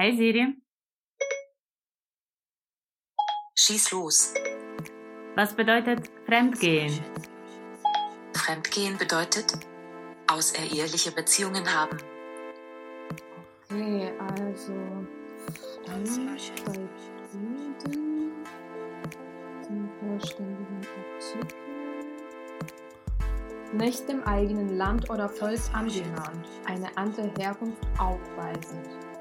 [0.00, 0.54] Hey Siri.
[3.56, 4.32] Schieß los.
[5.34, 7.02] Was bedeutet Fremdgehen?
[8.32, 9.54] Fremdgehen bedeutet
[10.28, 11.98] außereheliche Beziehungen haben.
[13.68, 14.72] Okay, also
[15.84, 15.94] bei
[17.32, 18.46] Juden
[19.66, 20.86] zum vollständigen
[21.16, 21.58] Artikel.
[23.72, 29.07] Nicht dem eigenen Land oder Volk angehören, eine andere Herkunft aufweisend,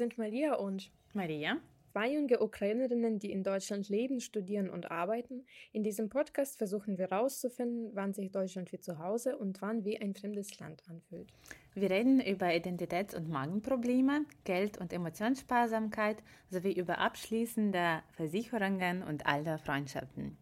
[0.00, 1.58] Sind Maria und Maria?
[1.92, 5.44] zwei junge Ukrainerinnen, die in Deutschland leben, studieren und arbeiten.
[5.72, 10.00] In diesem Podcast versuchen wir herauszufinden, wann sich Deutschland wie zu Hause und wann wie
[10.00, 11.28] ein fremdes Land anfühlt.
[11.74, 19.58] Wir reden über Identitäts- und Magenprobleme, Geld- und Emotionssparsamkeit sowie über abschließende Versicherungen und alte
[19.58, 20.38] Freundschaften.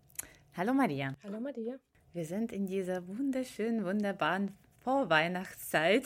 [0.56, 1.16] Hallo Maria.
[1.24, 1.80] Hallo Maria.
[2.12, 4.52] Wir sind in dieser wunderschönen, wunderbaren
[4.88, 6.04] Vorweihnachtszeit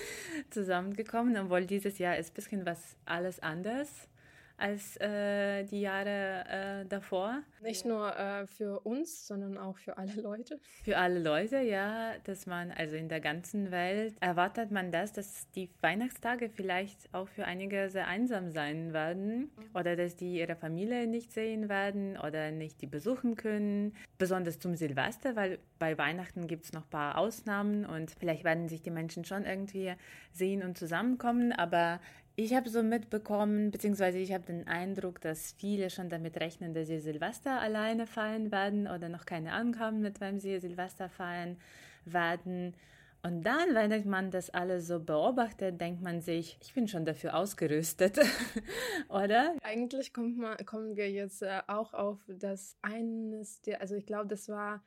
[0.50, 4.08] zusammengekommen, obwohl dieses Jahr ist ein bisschen was alles anders
[4.56, 7.42] als äh, die Jahre äh, davor.
[7.62, 10.60] Nicht nur äh, für uns, sondern auch für alle Leute.
[10.84, 15.50] Für alle Leute, ja, dass man, also in der ganzen Welt, erwartet man das, dass
[15.52, 21.06] die Weihnachtstage vielleicht auch für einige sehr einsam sein werden oder dass die ihre Familie
[21.06, 23.94] nicht sehen werden oder nicht die besuchen können.
[24.18, 28.68] Besonders zum Silvester, weil bei Weihnachten gibt es noch ein paar Ausnahmen und vielleicht werden
[28.68, 29.94] sich die Menschen schon irgendwie
[30.32, 32.00] sehen und zusammenkommen, aber
[32.36, 36.88] ich habe so mitbekommen, beziehungsweise ich habe den Eindruck, dass viele schon damit rechnen, dass
[36.88, 41.56] sie Silvester alleine feiern werden oder noch keine haben, mit wem sie Silvester feiern
[42.04, 42.74] werden.
[43.22, 47.34] Und dann, wenn man das alles so beobachtet, denkt man sich, ich bin schon dafür
[47.34, 48.18] ausgerüstet,
[49.08, 49.54] oder?
[49.62, 54.50] Eigentlich man, kommen wir jetzt äh, auch auf das eines der, also ich glaube, das
[54.50, 54.82] war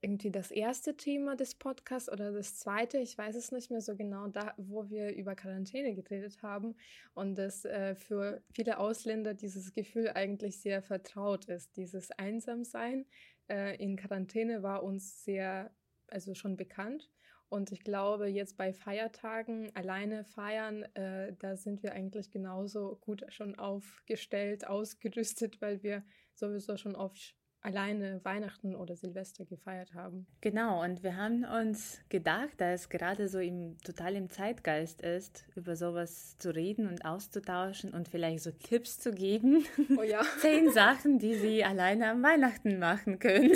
[0.00, 3.96] irgendwie das erste Thema des Podcasts oder das zweite, ich weiß es nicht mehr so
[3.96, 6.76] genau, da, wo wir über Quarantäne geredet haben
[7.14, 11.76] und dass äh, für viele Ausländer dieses Gefühl eigentlich sehr vertraut ist.
[11.76, 13.06] Dieses Einsamsein
[13.48, 15.74] äh, in Quarantäne war uns sehr,
[16.06, 17.10] also schon bekannt.
[17.50, 23.24] Und ich glaube, jetzt bei Feiertagen alleine feiern, äh, da sind wir eigentlich genauso gut
[23.28, 26.04] schon aufgestellt, ausgerüstet, weil wir
[26.34, 30.26] sowieso schon oft alleine Weihnachten oder Silvester gefeiert haben.
[30.40, 35.44] Genau, und wir haben uns gedacht, da es gerade so im, total im Zeitgeist ist,
[35.56, 39.64] über sowas zu reden und auszutauschen und vielleicht so Tipps zu geben.
[39.96, 40.22] Oh ja.
[40.40, 43.52] Zehn Sachen, die Sie alleine am Weihnachten machen können.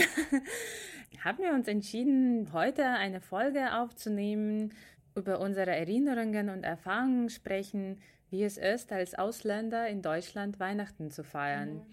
[1.25, 4.73] haben wir uns entschieden, heute eine Folge aufzunehmen,
[5.15, 11.23] über unsere Erinnerungen und Erfahrungen sprechen, wie es ist, als Ausländer in Deutschland Weihnachten zu
[11.23, 11.75] feiern.
[11.75, 11.87] Mhm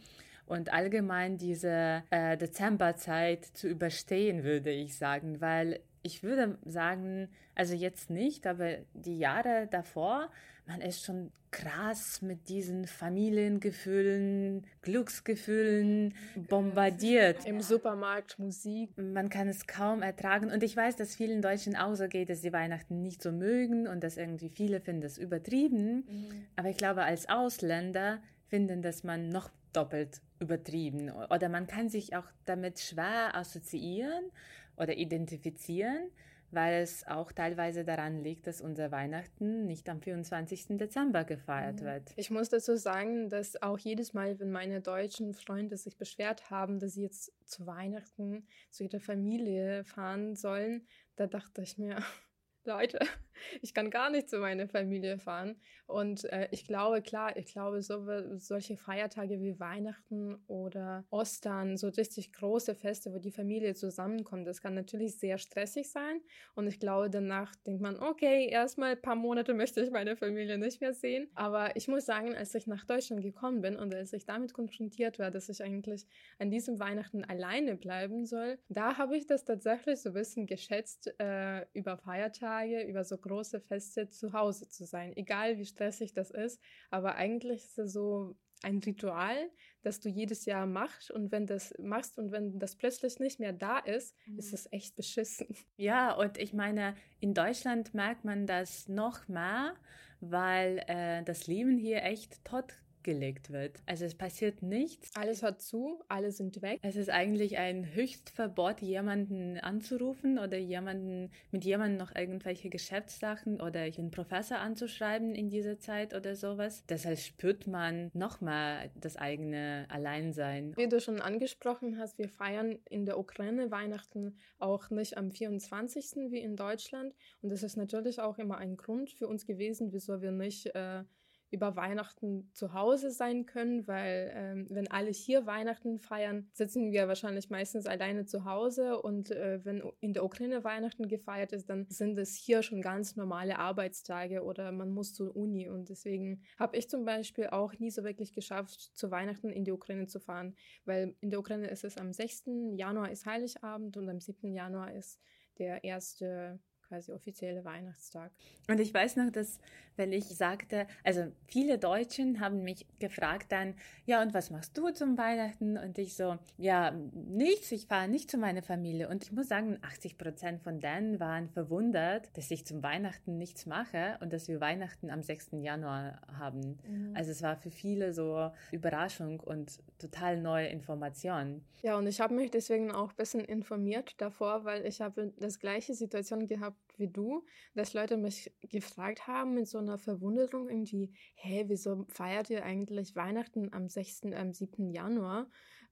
[0.49, 7.75] und allgemein diese äh, Dezemberzeit zu überstehen, würde ich sagen, weil ich würde sagen, also
[7.75, 10.29] jetzt nicht, aber die Jahre davor,
[10.65, 16.13] man ist schon krass mit diesen Familiengefühlen, Glücksgefühlen
[16.47, 17.45] bombardiert.
[17.45, 18.91] Im Supermarkt Musik.
[18.97, 20.51] Man kann es kaum ertragen.
[20.51, 23.87] Und ich weiß, dass vielen Deutschen auch so geht, dass sie Weihnachten nicht so mögen
[23.87, 26.05] und dass irgendwie viele finden das übertrieben.
[26.07, 26.45] Mhm.
[26.55, 32.15] Aber ich glaube, als Ausländer finden, dass man noch doppelt übertrieben oder man kann sich
[32.15, 34.31] auch damit schwer assoziieren
[34.77, 36.09] oder identifizieren,
[36.51, 40.77] weil es auch teilweise daran liegt, dass unser Weihnachten nicht am 24.
[40.77, 41.85] Dezember gefeiert mhm.
[41.85, 42.13] wird.
[42.15, 46.79] Ich muss dazu sagen, dass auch jedes Mal, wenn meine deutschen Freunde sich beschwert haben,
[46.79, 50.87] dass sie jetzt zu Weihnachten zu ihrer Familie fahren sollen,
[51.17, 51.97] da dachte ich mir,
[52.65, 52.99] Leute,
[53.61, 55.55] ich kann gar nicht zu meiner Familie fahren.
[55.87, 58.05] Und äh, ich glaube, klar, ich glaube, so,
[58.37, 64.61] solche Feiertage wie Weihnachten oder Ostern, so richtig große Feste, wo die Familie zusammenkommt, das
[64.61, 66.21] kann natürlich sehr stressig sein.
[66.53, 70.57] Und ich glaube, danach denkt man, okay, erstmal ein paar Monate möchte ich meine Familie
[70.57, 71.29] nicht mehr sehen.
[71.33, 75.17] Aber ich muss sagen, als ich nach Deutschland gekommen bin und als ich damit konfrontiert
[75.17, 76.05] war, dass ich eigentlich
[76.37, 81.13] an diesem Weihnachten alleine bleiben soll, da habe ich das tatsächlich so ein bisschen geschätzt
[81.19, 86.13] äh, über Feiertage Tage über so große Feste zu Hause zu sein, egal wie stressig
[86.13, 86.59] das ist.
[86.89, 89.37] Aber eigentlich ist es so ein Ritual,
[89.83, 93.53] das du jedes Jahr machst und wenn das machst und wenn das plötzlich nicht mehr
[93.53, 94.39] da ist, mhm.
[94.39, 95.47] ist es echt beschissen.
[95.77, 99.75] Ja, und ich meine, in Deutschland merkt man das noch mehr,
[100.19, 102.73] weil äh, das Leben hier echt tot
[103.03, 103.81] gelegt wird.
[103.85, 105.15] Also es passiert nichts.
[105.15, 106.79] Alles hört zu, alle sind weg.
[106.81, 113.81] Es ist eigentlich ein Höchstverbot, jemanden anzurufen oder jemanden mit jemandem noch irgendwelche Geschäftssachen oder
[113.81, 116.83] einen Professor anzuschreiben in dieser Zeit oder sowas.
[116.89, 120.75] Deshalb spürt man nochmal das eigene Alleinsein.
[120.75, 126.31] Wie du schon angesprochen hast, wir feiern in der Ukraine Weihnachten auch nicht am 24.
[126.31, 127.13] wie in Deutschland.
[127.41, 131.03] Und das ist natürlich auch immer ein Grund für uns gewesen, wieso wir nicht äh,
[131.51, 137.07] über Weihnachten zu Hause sein können, weil ähm, wenn alle hier Weihnachten feiern, sitzen wir
[137.07, 141.85] wahrscheinlich meistens alleine zu Hause und äh, wenn in der Ukraine Weihnachten gefeiert ist, dann
[141.89, 146.77] sind es hier schon ganz normale Arbeitstage oder man muss zur Uni und deswegen habe
[146.77, 150.55] ich zum Beispiel auch nie so wirklich geschafft, zu Weihnachten in die Ukraine zu fahren,
[150.85, 152.45] weil in der Ukraine ist es am 6.
[152.75, 154.53] Januar ist Heiligabend und am 7.
[154.53, 155.19] Januar ist
[155.57, 158.31] der erste quasi offizielle Weihnachtstag.
[158.67, 159.59] Und ich weiß noch, dass
[159.99, 163.75] wenn ich sagte, also viele Deutschen haben mich gefragt dann,
[164.05, 165.77] ja, und was machst du zum Weihnachten?
[165.77, 169.09] Und ich so, ja, nichts, ich fahre nicht zu meiner Familie.
[169.09, 173.65] Und ich muss sagen, 80 Prozent von denen waren verwundert, dass ich zum Weihnachten nichts
[173.65, 175.49] mache und dass wir Weihnachten am 6.
[175.61, 176.79] Januar haben.
[176.87, 177.13] Mhm.
[177.13, 181.65] Also es war für viele so Überraschung und total neue Informationen.
[181.81, 185.59] Ja, und ich habe mich deswegen auch ein bisschen informiert davor, weil ich habe das
[185.59, 191.13] gleiche Situation gehabt wie du, dass Leute mich gefragt haben mit so einer Verwunderung irgendwie,
[191.35, 194.91] hä, wieso feiert ihr eigentlich Weihnachten am 6., am 7.
[194.91, 195.49] Januar?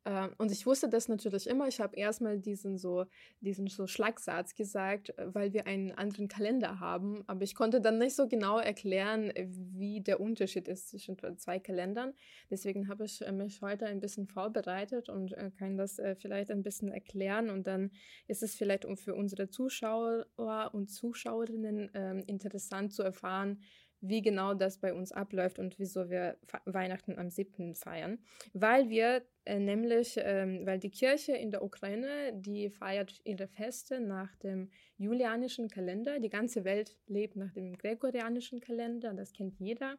[0.07, 1.67] Ähm, und ich wusste das natürlich immer.
[1.67, 3.05] Ich habe erstmal diesen so,
[3.41, 7.23] diesen so Schlagsatz gesagt, äh, weil wir einen anderen Kalender haben.
[7.27, 12.13] Aber ich konnte dann nicht so genau erklären, wie der Unterschied ist zwischen zwei Kalendern.
[12.49, 16.63] Deswegen habe ich äh, mich heute ein bisschen vorbereitet und äh, kann das vielleicht ein
[16.63, 17.49] bisschen erklären.
[17.49, 17.91] Und dann
[18.27, 20.25] ist es vielleicht für unsere Zuschauer
[20.71, 23.59] und Zuschauerinnen ähm, interessant zu erfahren,
[24.01, 27.75] wie genau das bei uns abläuft und wieso wir Weihnachten am 7.
[27.75, 28.19] feiern.
[28.53, 29.21] Weil wir äh,
[29.55, 35.69] nämlich, ähm, weil die Kirche in der Ukraine, die feiert ihre Feste nach dem julianischen
[35.69, 36.19] Kalender.
[36.19, 39.97] Die ganze Welt lebt nach dem gregorianischen Kalender, das kennt jeder.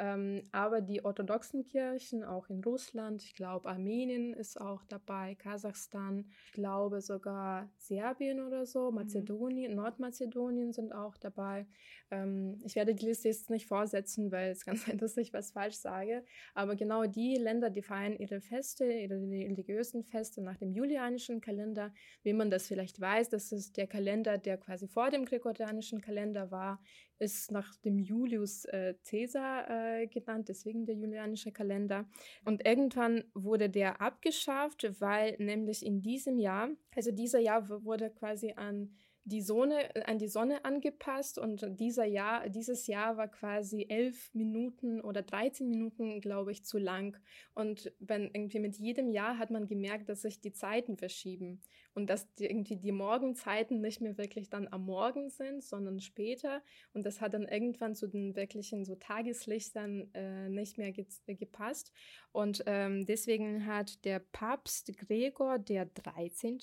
[0.00, 6.24] Ähm, aber die orthodoxen Kirchen, auch in Russland, ich glaube Armenien ist auch dabei, Kasachstan,
[6.46, 8.96] ich glaube sogar Serbien oder so, mhm.
[8.96, 9.78] Mazedonien, mhm.
[9.78, 11.66] Nordmazedonien sind auch dabei.
[12.12, 15.50] Ähm, ich werde die Liste jetzt nicht vorsetzen, weil es kann sein, dass ich was
[15.50, 16.24] falsch sage.
[16.54, 21.92] Aber genau die Länder, die feiern ihre Feste, ihre religiösen Feste nach dem julianischen Kalender.
[22.22, 26.50] Wie man das vielleicht weiß, das ist der Kalender, der quasi vor dem gregorianischen Kalender
[26.50, 26.80] war,
[27.18, 32.08] ist nach dem Julius äh, Caesar äh, genannt, deswegen der julianische Kalender.
[32.44, 38.52] Und irgendwann wurde der abgeschafft, weil nämlich in diesem Jahr, also dieser Jahr wurde quasi
[38.56, 38.94] an
[39.24, 44.32] die Sonne, äh, an die Sonne angepasst und dieser Jahr, dieses Jahr war quasi elf
[44.34, 47.16] Minuten oder 13 Minuten, glaube ich, zu lang.
[47.54, 51.60] Und wenn irgendwie mit jedem Jahr hat man gemerkt, dass sich die Zeiten verschieben
[51.98, 56.62] und dass die, irgendwie die Morgenzeiten nicht mehr wirklich dann am Morgen sind, sondern später.
[56.92, 61.92] Und das hat dann irgendwann zu den wirklichen so Tageslichtern äh, nicht mehr ge gepasst.
[62.30, 66.60] Und ähm, deswegen hat der Papst Gregor der 13.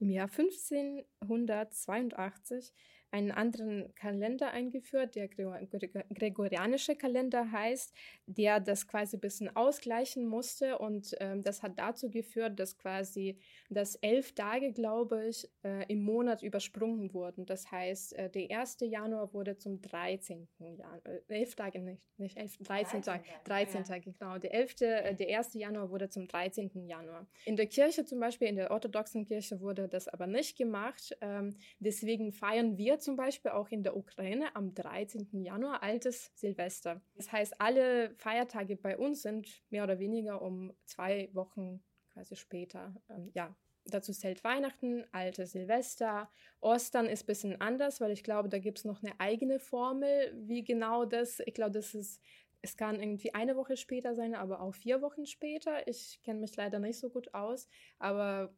[0.00, 2.72] im Jahr 1582
[3.14, 7.94] einen anderen Kalender eingeführt, der gregorianische Kalender heißt,
[8.26, 13.38] der das quasi ein bisschen ausgleichen musste und ähm, das hat dazu geführt, dass quasi
[13.70, 17.46] dass elf Tage, glaube ich, äh, im Monat übersprungen wurden.
[17.46, 18.78] Das heißt, äh, der 1.
[18.80, 20.48] Januar wurde zum 13.
[20.58, 24.38] Januar, äh, elf Tage nicht, nicht elf, 13 Tage, 13 Tage, genau.
[24.38, 25.54] Der 11., äh, der 1.
[25.54, 26.88] Januar wurde zum 13.
[26.88, 27.28] Januar.
[27.44, 31.16] In der Kirche zum Beispiel, in der orthodoxen Kirche wurde das aber nicht gemacht.
[31.20, 35.42] Ähm, deswegen feiern wir zum Beispiel auch in der Ukraine am 13.
[35.42, 37.00] Januar altes Silvester.
[37.14, 41.82] Das heißt, alle Feiertage bei uns sind mehr oder weniger um zwei Wochen
[42.12, 42.94] quasi später.
[43.10, 43.54] Ähm, ja,
[43.86, 46.30] dazu zählt Weihnachten, alte Silvester.
[46.60, 50.32] Ostern ist ein bisschen anders, weil ich glaube, da gibt es noch eine eigene Formel,
[50.34, 52.20] wie genau das, ich glaube, das ist,
[52.62, 55.86] es kann irgendwie eine Woche später sein, aber auch vier Wochen später.
[55.86, 57.68] Ich kenne mich leider nicht so gut aus,
[57.98, 58.54] aber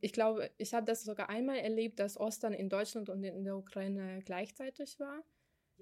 [0.00, 3.56] ich glaube, ich habe das sogar einmal erlebt, dass Ostern in Deutschland und in der
[3.56, 5.22] Ukraine gleichzeitig war.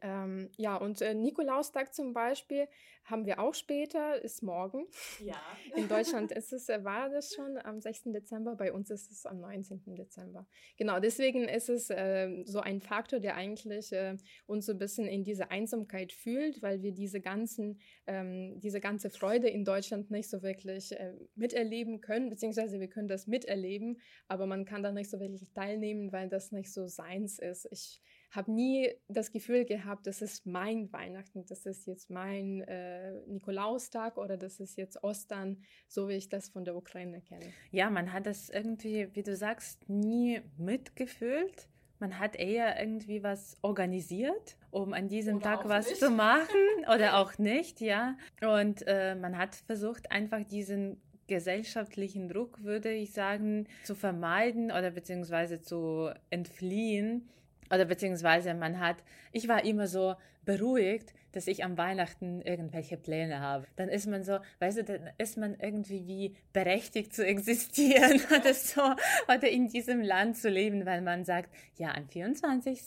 [0.03, 2.69] Ähm, ja, und äh, Nikolaustag zum Beispiel
[3.05, 4.87] haben wir auch später, ist morgen.
[5.25, 5.41] Ja.
[5.77, 8.05] In Deutschland ist es, äh, war das schon am 6.
[8.07, 9.95] Dezember, bei uns ist es am 19.
[9.95, 10.47] Dezember.
[10.77, 15.07] Genau, deswegen ist es äh, so ein Faktor, der eigentlich äh, uns so ein bisschen
[15.07, 20.29] in diese Einsamkeit fühlt, weil wir diese ganzen, ähm, diese ganze Freude in Deutschland nicht
[20.29, 25.11] so wirklich äh, miterleben können, beziehungsweise wir können das miterleben, aber man kann da nicht
[25.11, 27.69] so wirklich teilnehmen, weil das nicht so seins ist.
[27.71, 33.13] Ich habe nie das Gefühl gehabt, das ist mein Weihnachten, das ist jetzt mein äh,
[33.27, 37.53] Nikolaustag oder das ist jetzt Ostern, so wie ich das von der Ukraine kenne.
[37.71, 41.69] Ja, man hat das irgendwie, wie du sagst, nie mitgefühlt.
[41.99, 45.99] Man hat eher irgendwie was organisiert, um an diesem Oder Tag was nicht.
[45.99, 46.45] zu machen
[46.95, 48.19] oder auch nicht, ja.
[48.43, 54.91] Und äh, man hat versucht, einfach diesen gesellschaftlichen Druck, würde ich sagen, zu vermeiden oder
[54.91, 57.29] beziehungsweise zu entfliehen.
[57.71, 58.97] Oder beziehungsweise man hat,
[59.33, 60.15] ich war immer so
[60.47, 63.67] beruhigt, dass ich am Weihnachten irgendwelche Pläne habe.
[63.77, 68.55] Dann ist man so, weißt du, dann ist man irgendwie wie berechtigt zu existieren oder
[68.55, 68.81] so,
[69.29, 72.81] oder in diesem Land zu leben, weil man sagt, ja, am 24.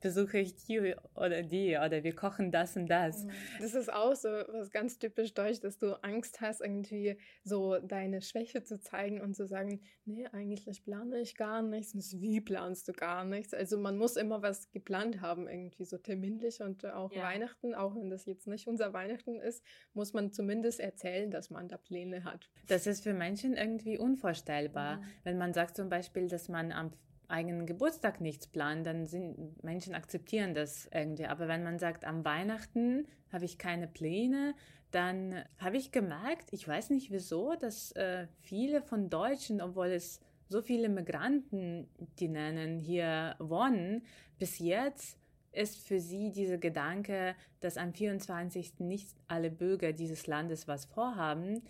[0.00, 3.24] besuche ich die oder die oder wir kochen das und das.
[3.60, 8.20] Das ist auch so was ganz typisch deutsch, dass du Angst hast, irgendwie so deine
[8.20, 12.20] Schwäche zu zeigen und zu sagen, nee, eigentlich plane ich gar nichts.
[12.20, 13.54] Wie planst du gar nichts?
[13.54, 17.22] Also man muss immer was geplant haben, irgendwie so terminlich und auch Ja.
[17.22, 19.64] Weihnachten, auch wenn das jetzt nicht unser Weihnachten ist,
[19.94, 22.50] muss man zumindest erzählen, dass man da Pläne hat.
[22.66, 24.96] Das ist für Menschen irgendwie unvorstellbar.
[24.96, 25.04] Mhm.
[25.24, 26.92] Wenn man sagt zum Beispiel, dass man am
[27.28, 31.26] eigenen Geburtstag nichts plant, dann sind Menschen akzeptieren das irgendwie.
[31.26, 34.54] Aber wenn man sagt, am Weihnachten habe ich keine Pläne,
[34.90, 40.20] dann habe ich gemerkt, ich weiß nicht wieso, dass äh, viele von Deutschen, obwohl es
[40.48, 41.88] so viele Migranten,
[42.18, 44.04] die nennen, hier wohnen,
[44.38, 45.18] bis jetzt
[45.56, 48.80] ist für sie dieser Gedanke, dass am 24.
[48.80, 51.62] nicht alle Bürger dieses Landes was vorhaben,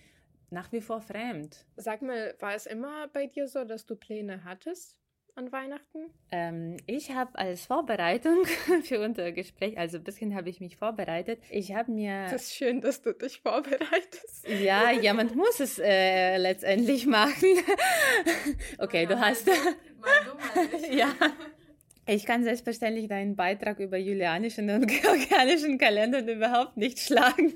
[0.51, 1.65] nach wie vor fremd.
[1.77, 4.97] Sag mal, war es immer bei dir so, dass du Pläne hattest
[5.35, 6.11] an Weihnachten?
[6.31, 8.45] Ähm, ich habe als Vorbereitung
[8.85, 11.41] für unser Gespräch, also ein bisschen habe ich mich vorbereitet.
[11.51, 14.49] Ich habe mir, Es ist schön, dass du dich vorbereitest.
[14.49, 17.49] ja, ja, man muss es äh, letztendlich machen.
[18.79, 19.47] okay, du hast,
[20.91, 21.13] ja.
[22.09, 27.53] Ich kann selbstverständlich deinen Beitrag über julianischen und georgianischen Kalendern überhaupt nicht schlagen.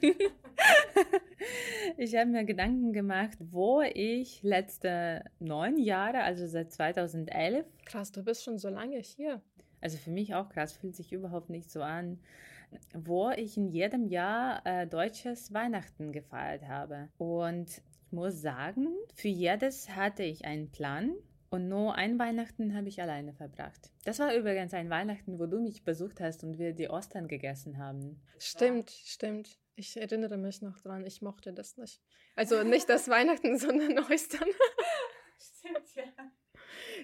[1.96, 8.22] Ich habe mir Gedanken gemacht, wo ich letzte neun Jahre, also seit 2011, Krass, du
[8.22, 9.40] bist schon so lange hier.
[9.80, 12.18] also für mich auch krass, fühlt sich überhaupt nicht so an,
[12.92, 17.08] wo ich in jedem Jahr äh, deutsches Weihnachten gefeiert habe.
[17.18, 21.12] Und ich muss sagen, für jedes hatte ich einen Plan.
[21.52, 23.90] Und nur ein Weihnachten habe ich alleine verbracht.
[24.04, 27.78] Das war übrigens ein Weihnachten, wo du mich besucht hast und wir die Ostern gegessen
[27.78, 28.22] haben.
[28.38, 29.58] Stimmt, stimmt.
[29.74, 32.00] Ich erinnere mich noch dran, ich mochte das nicht.
[32.36, 34.48] Also nicht das Weihnachten, sondern Ostern.
[35.40, 36.04] Stimmt, ja.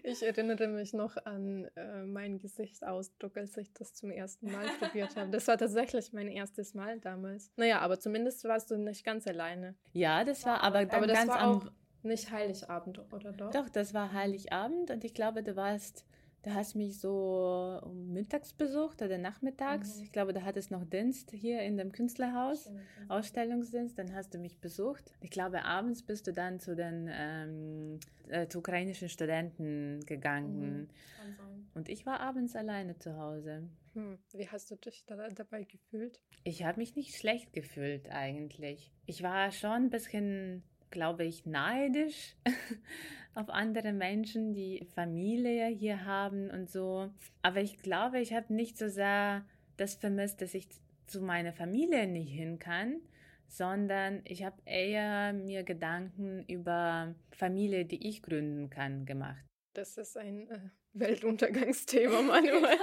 [0.04, 5.16] Ich erinnere mich noch an äh, meinen Gesichtsausdruck, als ich das zum ersten Mal probiert
[5.16, 5.30] habe.
[5.30, 7.50] Das war tatsächlich mein erstes Mal damals.
[7.56, 9.74] Naja, aber zumindest warst du nicht ganz alleine.
[9.92, 11.70] Ja, das war aber, Aber das ganz war am auch
[12.06, 13.50] nicht Heiligabend, oder doch?
[13.50, 16.04] Doch, das war Heiligabend und ich glaube, du warst,
[16.42, 19.96] du hast mich so mittags besucht oder nachmittags.
[19.96, 20.02] Mhm.
[20.04, 22.70] Ich glaube, du hattest noch Dienst hier in dem Künstlerhaus,
[23.08, 25.12] Ausstellungsdienst, dann hast du mich besucht.
[25.20, 30.88] Ich glaube, abends bist du dann zu den ähm, äh, zu ukrainischen Studenten gegangen
[31.26, 31.66] Mhm.
[31.76, 33.68] Und ich war abends alleine zu Hause.
[33.92, 34.18] Hm.
[34.32, 36.20] Wie hast du dich da, dabei gefühlt?
[36.42, 38.92] Ich habe mich nicht schlecht gefühlt eigentlich.
[39.04, 42.37] Ich war schon ein bisschen, glaube ich, neidisch
[43.35, 47.11] auf andere Menschen, die Familie hier haben und so.
[47.43, 49.45] Aber ich glaube, ich habe nicht so sehr
[49.76, 50.69] das vermisst, dass ich
[51.07, 53.00] zu meiner Familie nicht hin kann,
[53.49, 59.45] sondern ich habe eher mir Gedanken über Familie, die ich gründen kann, gemacht.
[59.75, 60.59] Das ist ein äh,
[60.98, 62.62] Weltuntergangsthema, Manuel.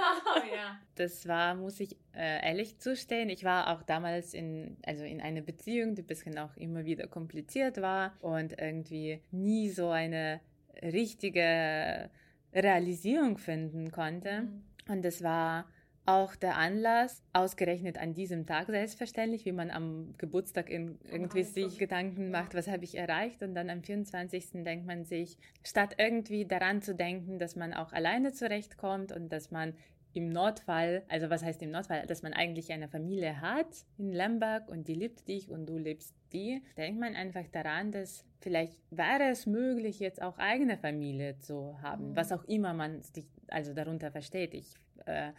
[0.96, 3.28] Das war, muss ich äh, ehrlich zustehen.
[3.28, 7.08] Ich war auch damals in, also in einer Beziehung, die ein bisschen auch immer wieder
[7.08, 10.40] kompliziert war und irgendwie nie so eine
[10.80, 12.10] richtige
[12.54, 14.46] Realisierung finden konnte.
[14.88, 15.66] Und das war
[16.06, 21.78] auch der Anlass, ausgerechnet an diesem Tag selbstverständlich, wie man am Geburtstag in, irgendwie sich
[21.78, 23.42] Gedanken macht, was habe ich erreicht.
[23.42, 24.64] Und dann am 24.
[24.64, 29.50] denkt man sich, statt irgendwie daran zu denken, dass man auch alleine zurechtkommt und dass
[29.50, 29.74] man
[30.12, 33.66] im Notfall, also was heißt im Notfall, dass man eigentlich eine Familie hat
[33.98, 38.24] in Lemberg und die liebt dich und du liebst die, denkt man einfach daran, dass
[38.40, 42.16] vielleicht wäre es möglich, jetzt auch eigene Familie zu haben, Mhm.
[42.16, 44.54] was auch immer man sich also darunter versteht.
[44.54, 44.74] Ich
[45.06, 45.32] äh,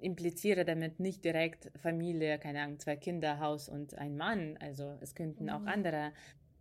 [0.00, 4.56] impliziere damit nicht direkt Familie, keine Ahnung, zwei Kinder, Haus und ein Mann.
[4.60, 5.50] Also es könnten mhm.
[5.50, 6.12] auch andere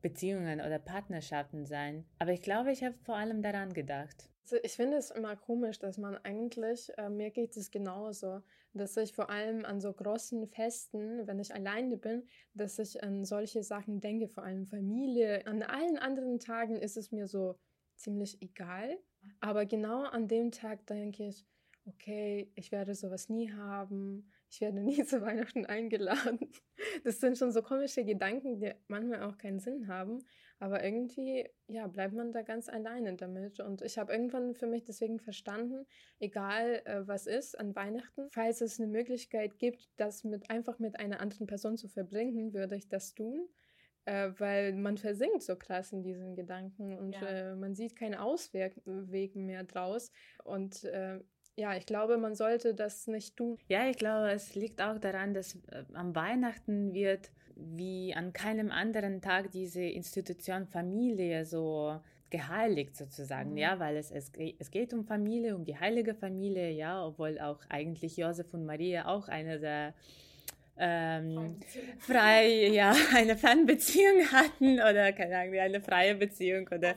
[0.01, 2.05] Beziehungen oder Partnerschaften sein.
[2.19, 4.29] Aber ich glaube, ich habe vor allem daran gedacht.
[4.43, 8.41] Also ich finde es immer komisch, dass man eigentlich, äh, mir geht es genauso,
[8.73, 13.25] dass ich vor allem an so großen Festen, wenn ich alleine bin, dass ich an
[13.25, 15.45] solche Sachen denke, vor allem Familie.
[15.45, 17.59] An allen anderen Tagen ist es mir so
[17.95, 18.97] ziemlich egal.
[19.39, 21.45] Aber genau an dem Tag denke ich,
[21.85, 26.39] okay, ich werde sowas nie haben, ich werde nie zu Weihnachten eingeladen.
[27.03, 30.23] Das sind schon so komische Gedanken, die manchmal auch keinen Sinn haben.
[30.61, 33.59] Aber irgendwie, ja, bleibt man da ganz alleine damit.
[33.61, 35.85] Und ich habe irgendwann für mich deswegen verstanden,
[36.19, 40.99] egal äh, was ist an Weihnachten, falls es eine Möglichkeit gibt, das mit einfach mit
[40.99, 43.47] einer anderen Person zu verbringen, würde ich das tun.
[44.05, 47.27] Äh, weil man versinkt so krass in diesen Gedanken und ja.
[47.27, 50.11] äh, man sieht keinen Ausweg mehr draus.
[50.43, 51.19] Und äh,
[51.59, 53.57] ja, ich glaube, man sollte das nicht tun.
[53.67, 58.71] Ja, ich glaube, es liegt auch daran, dass äh, am Weihnachten wird wie an keinem
[58.71, 61.99] anderen Tag diese Institution Familie so
[62.29, 63.57] geheiligt sozusagen, mhm.
[63.57, 67.59] ja, weil es, es, es geht um Familie, um die heilige Familie, ja, obwohl auch
[67.69, 69.93] eigentlich Josef und Maria auch eine der
[70.79, 71.57] ähm,
[71.99, 76.95] frei, ja, eine Fernbeziehung hatten oder keine Ahnung, eine freie Beziehung oder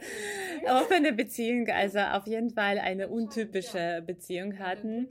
[0.67, 5.09] offene Beziehung, also auf jeden Fall eine untypische Beziehung hatten.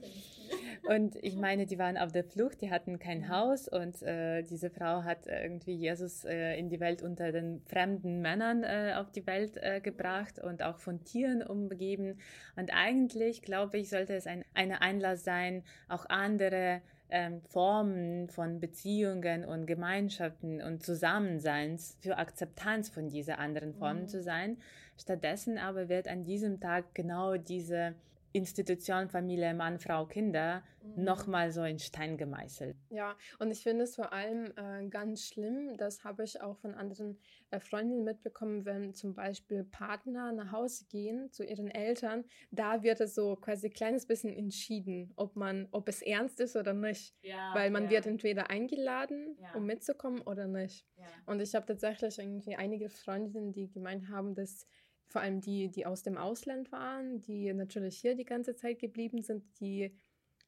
[0.88, 3.28] Und ich meine, die waren auf der Flucht, die hatten kein mhm.
[3.28, 8.20] Haus und äh, diese Frau hat irgendwie Jesus äh, in die Welt unter den fremden
[8.20, 12.18] Männern äh, auf die Welt äh, gebracht und auch von Tieren umgeben.
[12.56, 18.58] Und eigentlich, glaube ich, sollte es ein eine Einlass sein, auch andere ähm, Formen von
[18.58, 24.08] Beziehungen und Gemeinschaften und Zusammenseins für Akzeptanz von dieser anderen Formen mhm.
[24.08, 24.56] zu sein.
[24.98, 27.94] Stattdessen aber wird an diesem Tag genau diese
[28.32, 31.04] Institution Familie, Mann, Frau, Kinder mhm.
[31.04, 32.76] nochmal so in Stein gemeißelt.
[32.90, 36.74] Ja, und ich finde es vor allem äh, ganz schlimm, das habe ich auch von
[36.74, 37.18] anderen
[37.50, 43.00] äh, Freundinnen mitbekommen, wenn zum Beispiel Partner nach Hause gehen zu ihren Eltern, da wird
[43.00, 47.14] es so quasi ein kleines bisschen entschieden, ob man, ob es ernst ist oder nicht.
[47.22, 47.90] Ja, Weil man ja.
[47.90, 49.54] wird entweder eingeladen, ja.
[49.54, 50.86] um mitzukommen oder nicht.
[51.26, 54.66] Und ich habe tatsächlich irgendwie einige Freundinnen, die gemeint haben, dass
[55.12, 59.22] vor allem die, die aus dem Ausland waren, die natürlich hier die ganze Zeit geblieben
[59.22, 59.94] sind, die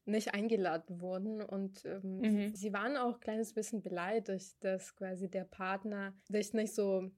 [0.05, 1.41] nicht eingeladen wurden.
[1.41, 2.55] Und ähm, mhm.
[2.55, 7.09] sie waren auch ein kleines bisschen beleidigt, dass quasi der Partner sich nicht so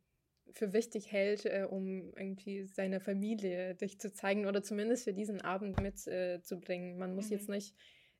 [0.51, 5.41] für wichtig hält, äh, um irgendwie seiner Familie dich zu zeigen oder zumindest für diesen
[5.41, 6.95] Abend mitzubringen.
[6.95, 7.33] Äh, Man muss mhm.
[7.33, 7.75] jetzt nicht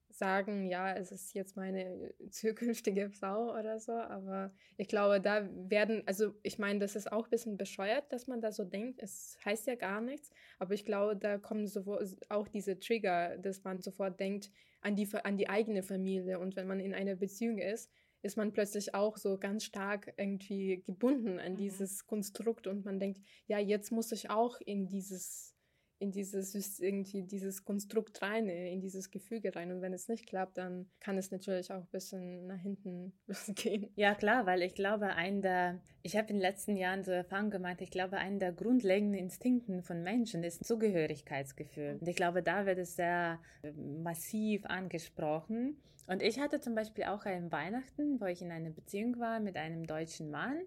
[0.10, 6.04] sagen, ja, es ist jetzt meine zukünftige Frau oder so, aber ich glaube, da werden,
[6.06, 9.38] also ich meine, das ist auch ein bisschen bescheuert, dass man da so denkt, es
[9.46, 13.82] heißt ja gar nichts, aber ich glaube, da kommen sofort auch diese Trigger, dass man
[13.82, 17.92] sofort denkt an die, an die eigene Familie und wenn man in einer Beziehung ist,
[18.22, 21.58] ist man plötzlich auch so ganz stark irgendwie gebunden an mhm.
[21.58, 25.57] dieses Konstrukt und man denkt, ja, jetzt muss ich auch in dieses
[26.00, 29.72] in dieses irgendwie dieses Konstrukt rein, äh, in dieses Gefüge rein.
[29.72, 33.90] Und wenn es nicht klappt, dann kann es natürlich auch ein bisschen nach hinten losgehen.
[33.96, 37.50] Ja, klar, weil ich glaube, ein der, ich habe in den letzten Jahren so Erfahrung
[37.50, 41.98] gemacht, ich glaube, ein der grundlegenden Instinkten von Menschen ist Zugehörigkeitsgefühl.
[42.00, 45.82] Und ich glaube, da wird es sehr äh, massiv angesprochen.
[46.08, 49.58] Und ich hatte zum Beispiel auch einen Weihnachten, wo ich in einer Beziehung war mit
[49.58, 50.58] einem deutschen Mann,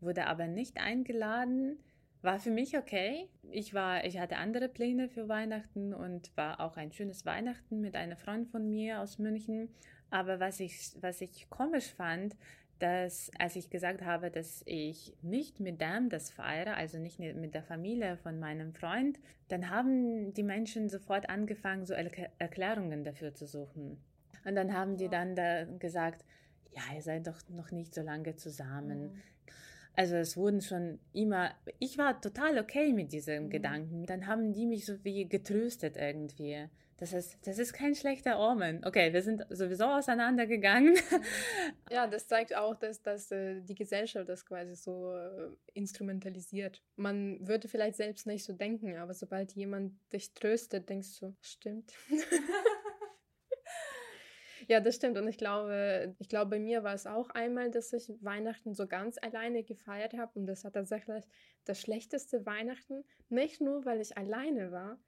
[0.00, 1.78] wurde aber nicht eingeladen
[2.22, 3.28] war für mich okay.
[3.50, 7.96] Ich war, ich hatte andere Pläne für Weihnachten und war auch ein schönes Weihnachten mit
[7.96, 9.68] einer Freundin von mir aus München.
[10.10, 12.36] Aber was ich, was ich komisch fand,
[12.80, 17.54] dass als ich gesagt habe, dass ich nicht mit dem das feiere, also nicht mit
[17.54, 23.46] der Familie von meinem Freund, dann haben die Menschen sofort angefangen, so Erklärungen dafür zu
[23.46, 24.02] suchen.
[24.44, 26.24] Und dann haben die dann da gesagt,
[26.72, 29.12] ja, ihr seid doch noch nicht so lange zusammen.
[29.12, 29.22] Mhm.
[29.96, 33.50] Also es wurden schon immer, ich war total okay mit diesem mhm.
[33.50, 34.06] Gedanken.
[34.06, 36.68] Dann haben die mich so wie getröstet irgendwie.
[37.00, 38.84] Das ist, das ist kein schlechter Omen.
[38.84, 40.96] Okay, wir sind sowieso auseinandergegangen.
[41.90, 46.80] Ja, das zeigt auch, dass, dass äh, die Gesellschaft das quasi so äh, instrumentalisiert.
[46.94, 51.92] Man würde vielleicht selbst nicht so denken, aber sobald jemand dich tröstet, denkst du, stimmt.
[54.70, 55.18] Ja, das stimmt.
[55.18, 58.86] Und ich glaube, ich glaube, bei mir war es auch einmal, dass ich Weihnachten so
[58.86, 60.38] ganz alleine gefeiert habe.
[60.38, 61.24] Und das war tatsächlich
[61.64, 63.02] das schlechteste Weihnachten.
[63.28, 65.00] Nicht nur, weil ich alleine war,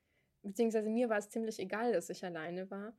[0.42, 2.92] beziehungsweise mir war es ziemlich egal, dass ich alleine war.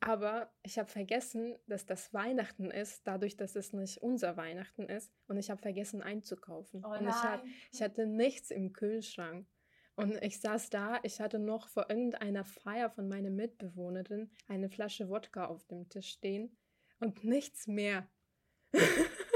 [0.00, 5.12] Aber ich habe vergessen, dass das Weihnachten ist, dadurch, dass es nicht unser Weihnachten ist.
[5.28, 6.84] Und ich habe vergessen einzukaufen.
[6.84, 9.46] Oh und ich, hab, ich hatte nichts im Kühlschrank.
[9.98, 15.08] Und ich saß da, ich hatte noch vor irgendeiner Feier von meiner Mitbewohnerin eine Flasche
[15.08, 16.56] Wodka auf dem Tisch stehen
[17.00, 18.08] und nichts mehr.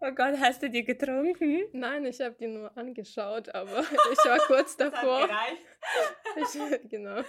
[0.00, 1.64] Oh Gott, hast du die getrunken?
[1.72, 3.80] Nein, ich habe die nur angeschaut, aber
[4.12, 5.28] ich war kurz davor.
[6.36, 7.22] Ich, genau.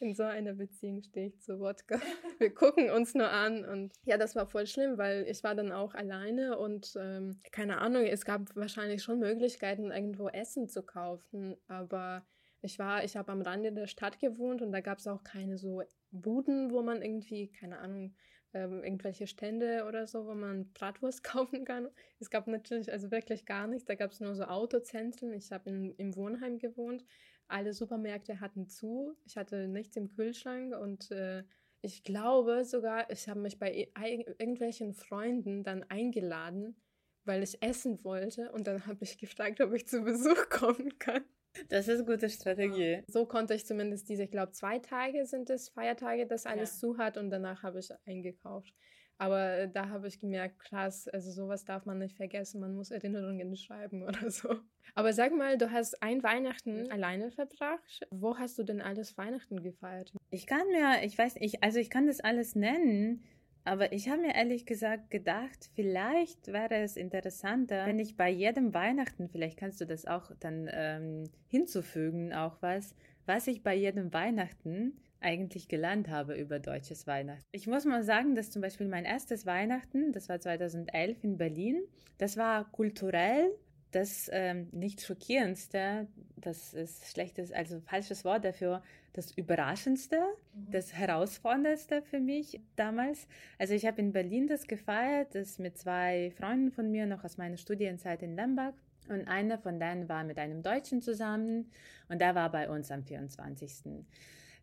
[0.00, 2.00] In so einer Beziehung stehe ich zu Wodka.
[2.38, 5.70] Wir gucken uns nur an und ja, das war voll schlimm, weil ich war dann
[5.70, 11.56] auch alleine und ähm, keine Ahnung, es gab wahrscheinlich schon Möglichkeiten, irgendwo Essen zu kaufen,
[11.68, 12.24] aber
[12.62, 15.58] ich war, ich habe am Rande der Stadt gewohnt und da gab es auch keine
[15.58, 18.14] so Buden, wo man irgendwie, keine Ahnung,
[18.54, 21.88] ähm, irgendwelche Stände oder so, wo man Bratwurst kaufen kann.
[22.18, 23.84] Es gab natürlich also wirklich gar nichts.
[23.86, 25.32] Da gab es nur so Autozentren.
[25.32, 27.04] Ich habe im Wohnheim gewohnt.
[27.46, 29.16] Alle Supermärkte hatten zu.
[29.24, 31.44] Ich hatte nichts im Kühlschrank und äh,
[31.80, 36.76] ich glaube sogar, ich habe mich bei irgendwelchen Freunden dann eingeladen,
[37.24, 41.24] weil ich essen wollte und dann habe ich gefragt, ob ich zu Besuch kommen kann.
[41.68, 43.02] Das ist eine gute Strategie.
[43.06, 46.78] So konnte ich zumindest diese, ich glaube, zwei Tage sind es, Feiertage, das alles ja.
[46.88, 48.72] zu hat und danach habe ich eingekauft.
[49.18, 52.92] Aber äh, da habe ich gemerkt, krass, also sowas darf man nicht vergessen, man muss
[52.92, 54.60] Erinnerungen schreiben oder so.
[54.94, 56.92] Aber sag mal, du hast ein Weihnachten mhm.
[56.92, 58.06] alleine verbracht.
[58.10, 60.12] Wo hast du denn alles Weihnachten gefeiert?
[60.30, 63.24] Ich kann mir, ich weiß nicht, also ich kann das alles nennen,
[63.68, 68.72] aber ich habe mir ehrlich gesagt gedacht, vielleicht wäre es interessanter, wenn ich bei jedem
[68.72, 72.94] Weihnachten, vielleicht kannst du das auch dann ähm, hinzufügen, auch was,
[73.26, 77.44] was ich bei jedem Weihnachten eigentlich gelernt habe über deutsches Weihnachten.
[77.52, 81.82] Ich muss mal sagen, dass zum Beispiel mein erstes Weihnachten, das war 2011 in Berlin,
[82.18, 83.50] das war kulturell
[83.92, 88.82] das ähm, nicht schockierendste, das ist schlechtes, also falsches Wort dafür,
[89.14, 90.70] das überraschendste, mhm.
[90.70, 93.26] das herausforderndste für mich damals.
[93.58, 97.38] Also ich habe in Berlin das gefeiert, das mit zwei Freunden von mir noch aus
[97.38, 98.74] meiner Studienzeit in Lemberg.
[99.08, 101.70] Und einer von denen war mit einem Deutschen zusammen
[102.10, 104.04] und der war bei uns am 24.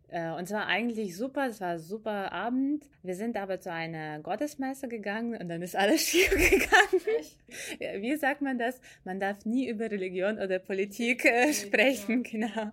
[0.10, 2.86] Äh, und zwar eigentlich super, es war ein super Abend.
[3.04, 8.02] Wir sind aber zu einer Gottesmesse gegangen und dann ist alles schief gegangen.
[8.02, 8.80] Wie sagt man das?
[9.04, 12.72] Man darf nie über Religion oder Politik äh, sprechen, genau.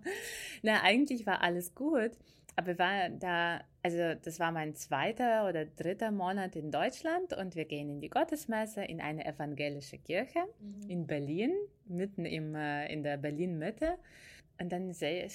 [0.62, 2.12] Na, eigentlich war alles gut,
[2.56, 7.64] aber war da, also das war mein zweiter oder dritter Monat in Deutschland und wir
[7.64, 10.90] gehen in die Gottesmesse in eine evangelische Kirche mhm.
[10.90, 11.52] in Berlin,
[11.86, 13.94] mitten im, äh, in der Berlin-Mitte.
[14.60, 15.26] Und dann stehe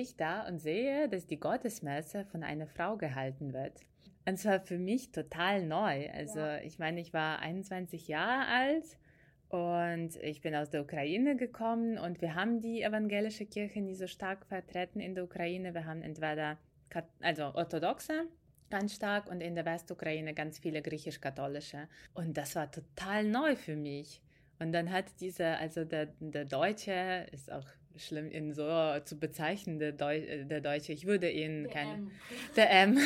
[0.00, 3.80] ich da und sehe, dass die Gottesmesse von einer Frau gehalten wird.
[4.28, 6.10] Und zwar für mich total neu.
[6.10, 6.58] Also ja.
[6.58, 8.84] ich meine, ich war 21 Jahre alt
[9.48, 14.06] und ich bin aus der Ukraine gekommen und wir haben die evangelische Kirche nie so
[14.06, 15.74] stark vertreten in der Ukraine.
[15.74, 16.58] Wir haben entweder
[17.20, 18.26] also orthodoxe
[18.70, 21.88] ganz stark und in der Westukraine ganz viele griechisch-katholische.
[22.14, 24.20] Und das war total neu für mich.
[24.58, 27.66] Und dann hat dieser, also der, der Deutsche ist auch
[27.98, 28.64] schlimm, ihn so
[29.04, 30.92] zu bezeichnen, der, Deu der Deutsche.
[30.92, 31.82] Ich würde ihn der.
[31.82, 32.10] M.
[32.56, 32.98] Der M.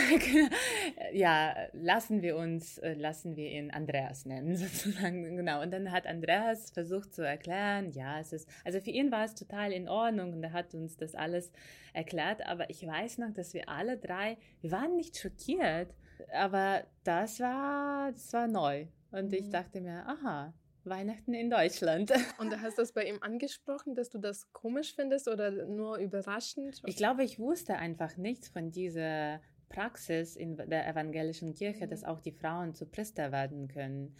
[1.12, 5.36] ja, lassen wir uns, äh, lassen wir ihn Andreas nennen, sozusagen.
[5.36, 5.62] Genau.
[5.62, 9.34] Und dann hat Andreas versucht zu erklären, ja, es ist, also für ihn war es
[9.34, 11.52] total in Ordnung und er hat uns das alles
[11.92, 12.46] erklärt.
[12.46, 15.94] Aber ich weiß noch, dass wir alle drei, wir waren nicht schockiert,
[16.32, 18.86] aber das war, das war neu.
[19.10, 19.34] Und mhm.
[19.34, 20.52] ich dachte mir, aha,
[20.84, 22.12] Weihnachten in Deutschland.
[22.38, 26.80] Und hast du das bei ihm angesprochen, dass du das komisch findest oder nur überraschend?
[26.86, 31.90] Ich glaube, ich wusste einfach nichts von dieser Praxis in der evangelischen Kirche, mhm.
[31.90, 34.16] dass auch die Frauen zu Priester werden können.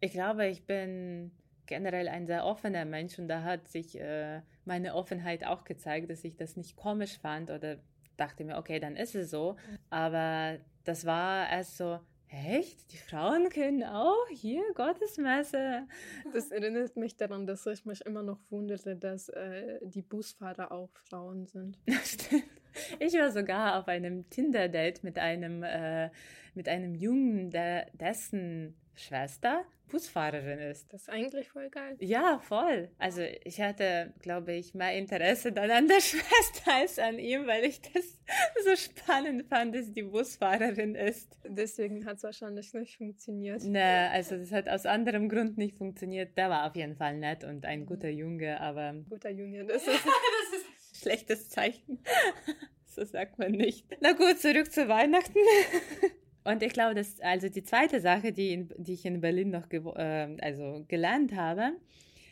[0.00, 1.30] Ich glaube, ich bin
[1.66, 6.24] generell ein sehr offener Mensch und da hat sich äh, meine Offenheit auch gezeigt, dass
[6.24, 7.78] ich das nicht komisch fand oder
[8.16, 9.52] dachte mir, okay, dann ist es so.
[9.52, 9.78] Mhm.
[9.88, 12.00] Aber das war erst so,
[12.30, 12.92] Echt?
[12.92, 15.86] Die Frauen können auch hier Gottesmesse?
[16.32, 20.90] Das erinnert mich daran, dass ich mich immer noch wunderte, dass äh, die Busfahrer auch
[21.08, 21.78] Frauen sind.
[23.00, 26.08] Ich war sogar auf einem Tinder-Date mit einem, äh,
[26.54, 30.92] mit einem Jungen, der, dessen Schwester Busfahrerin ist.
[30.92, 31.96] Das ist eigentlich voll geil.
[32.00, 32.90] Ja, voll.
[32.98, 37.64] Also ich hatte, glaube ich, mehr Interesse dann an der Schwester als an ihm, weil
[37.64, 38.18] ich das
[38.64, 41.38] so spannend fand, dass die Busfahrerin ist.
[41.46, 43.62] Deswegen hat es wahrscheinlich nicht funktioniert.
[43.64, 46.36] Ne, also das hat aus anderem Grund nicht funktioniert.
[46.36, 48.94] Der war auf jeden Fall nett und ein guter Junge, aber...
[49.08, 52.02] Guter Junge, das ist, das ist ein schlechtes Zeichen.
[52.86, 53.86] So sagt man nicht.
[54.00, 55.38] Na gut, zurück zu Weihnachten.
[56.44, 59.70] Und ich glaube, dass also die zweite Sache, die, in, die ich in Berlin noch
[59.70, 61.72] äh, also gelernt habe,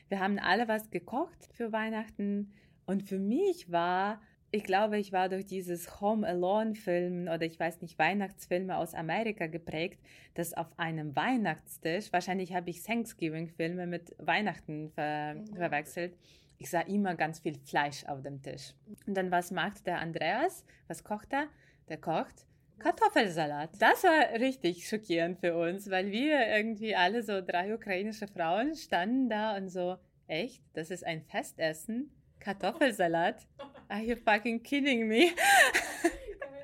[0.08, 2.52] wir haben alle was gekocht für Weihnachten
[2.86, 7.60] und für mich war, ich glaube, ich war durch dieses Home Alone Film oder ich
[7.60, 10.00] weiß nicht, Weihnachtsfilme aus Amerika geprägt,
[10.32, 15.54] dass auf einem Weihnachtstisch, wahrscheinlich habe ich Thanksgiving Filme mit Weihnachten ver mhm.
[15.54, 16.16] verwechselt,
[16.56, 18.72] ich sah immer ganz viel Fleisch auf dem Tisch.
[19.06, 20.64] Und dann was macht der Andreas?
[20.88, 21.48] Was kocht er?
[21.88, 22.46] Der kocht
[22.78, 23.70] Kartoffelsalat.
[23.78, 29.28] Das war richtig schockierend für uns, weil wir irgendwie alle so drei ukrainische Frauen standen
[29.28, 30.62] da und so, echt?
[30.74, 32.10] Das ist ein Festessen?
[32.40, 33.46] Kartoffelsalat?
[33.88, 35.30] Are you fucking kidding me?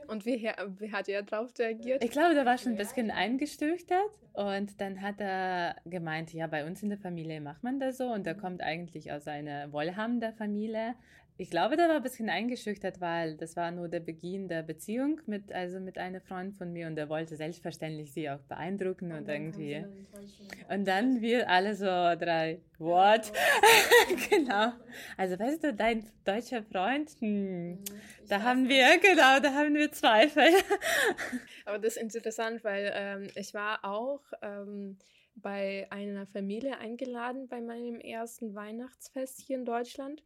[0.06, 0.42] Und wie,
[0.78, 2.04] wie hat er darauf reagiert?
[2.04, 6.66] Ich glaube, der war schon ein bisschen eingeschüchtert und dann hat er gemeint, ja, bei
[6.66, 10.34] uns in der Familie macht man das so und er kommt eigentlich aus einer wohlhabenden
[10.34, 10.94] Familie.
[11.36, 15.20] Ich glaube, der war ein bisschen eingeschüchtert, weil das war nur der Beginn der Beziehung
[15.26, 19.22] mit, also mit einer Freundin von mir und er wollte selbstverständlich sie auch beeindrucken und,
[19.22, 19.84] und irgendwie.
[20.68, 23.32] Und dann wir alle so drei, what?
[24.30, 24.74] genau.
[25.16, 27.78] Also weißt du, dein deutscher Freund, hm, mhm.
[28.28, 30.44] da haben wir, genau, da haben wir Zweifel.
[31.64, 34.98] Aber das ist interessant, weil ähm, ich war auch ähm,
[35.34, 40.22] bei einer Familie eingeladen bei meinem ersten Weihnachtsfest hier in Deutschland.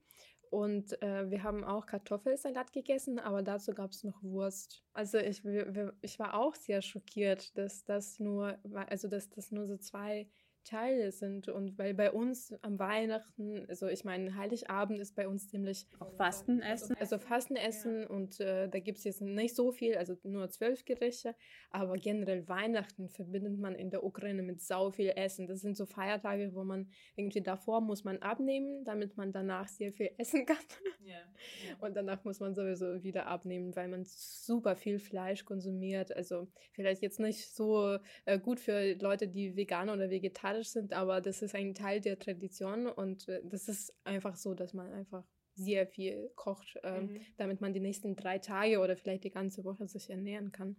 [0.51, 4.85] Und äh, wir haben auch Kartoffelsalat gegessen, aber dazu gab es noch Wurst.
[4.93, 9.67] Also ich, wir, ich war auch sehr schockiert, dass das nur, also dass das nur
[9.67, 10.29] so zwei
[10.69, 11.49] Teile sind.
[11.49, 15.87] Und weil bei uns am Weihnachten, also ich meine, Heiligabend ist bei uns ziemlich.
[15.99, 16.97] Auch Fastenessen.
[17.01, 18.09] Also Fastenessen ja.
[18.09, 21.35] und äh, da gibt es jetzt nicht so viel, also nur zwölf Gerichte.
[21.71, 25.47] Aber generell Weihnachten verbindet man in der Ukraine mit sau viel Essen.
[25.47, 29.93] Das sind so Feiertage, wo man irgendwie davor muss man abnehmen, damit man danach sehr
[29.93, 30.57] viel essen kann.
[31.05, 31.15] Ja.
[31.15, 31.77] Ja.
[31.81, 36.15] Und danach muss man sowieso wieder abnehmen, weil man super viel Fleisch konsumiert.
[36.15, 40.93] Also vielleicht jetzt nicht so äh, gut für Leute, die vegan oder vegetarisch vegetarisch sind,
[40.93, 44.93] aber das ist ein Teil der Tradition und äh, das ist einfach so, dass man
[44.93, 47.21] einfach sehr viel kocht, ähm, mhm.
[47.37, 50.77] damit man die nächsten drei Tage oder vielleicht die ganze Woche sich ernähren kann.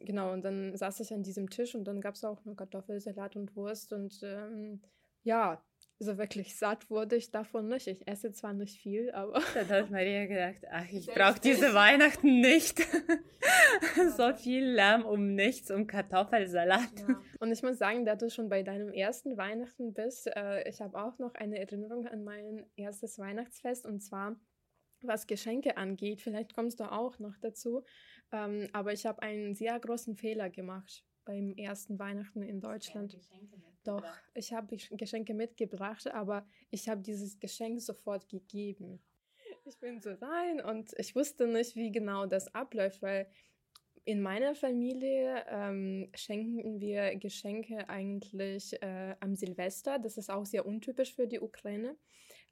[0.00, 3.36] Genau, und dann saß ich an diesem Tisch und dann gab es auch nur Kartoffelsalat
[3.36, 4.82] und Wurst und ähm,
[5.22, 5.64] ja,
[6.00, 7.88] so wirklich satt wurde ich davon nicht.
[7.88, 9.42] Ich esse zwar nicht viel, aber.
[9.54, 12.78] Dann hat Maria gedacht, ach, ich brauche diese Weihnachten nicht.
[14.16, 17.00] so viel Lärm um nichts, um Kartoffelsalat.
[17.00, 17.20] Ja.
[17.40, 21.02] Und ich muss sagen, da du schon bei deinem ersten Weihnachten bist, äh, ich habe
[21.02, 24.36] auch noch eine Erinnerung an mein erstes Weihnachtsfest und zwar
[25.02, 26.20] was Geschenke angeht.
[26.22, 27.84] Vielleicht kommst du auch noch dazu.
[28.32, 33.18] Ähm, aber ich habe einen sehr großen Fehler gemacht beim ersten Weihnachten in Deutschland.
[33.88, 39.00] Doch, ich habe Geschenke mitgebracht, aber ich habe dieses Geschenk sofort gegeben.
[39.64, 43.30] Ich bin so rein und ich wusste nicht, wie genau das abläuft, weil
[44.04, 49.98] in meiner Familie ähm, schenken wir Geschenke eigentlich äh, am Silvester.
[49.98, 51.96] Das ist auch sehr untypisch für die Ukraine.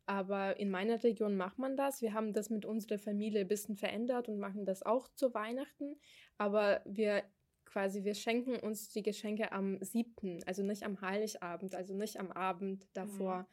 [0.04, 2.00] Aber in meiner Region macht man das.
[2.00, 5.96] Wir haben das mit unserer Familie ein bisschen verändert und machen das auch zu Weihnachten.
[6.38, 7.24] Aber wir
[7.66, 12.32] quasi, wir schenken uns die Geschenke am siebten, also nicht am Heiligabend, also nicht am
[12.32, 13.40] Abend davor.
[13.40, 13.46] Mhm.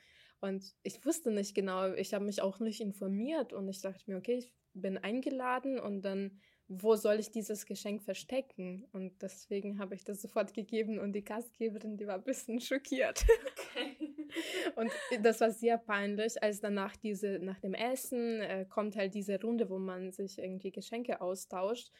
[0.43, 4.17] Und ich wusste nicht genau, ich habe mich auch nicht informiert und ich dachte mir,
[4.17, 8.85] okay, ich bin eingeladen und dann, wo soll ich dieses Geschenk verstecken?
[8.91, 13.23] Und deswegen habe ich das sofort gegeben und die Gastgeberin, die war ein bisschen schockiert.
[13.75, 14.15] Okay.
[14.75, 19.39] und das war sehr peinlich, als danach diese, nach dem Essen äh, kommt halt diese
[19.39, 21.91] Runde, wo man sich irgendwie Geschenke austauscht.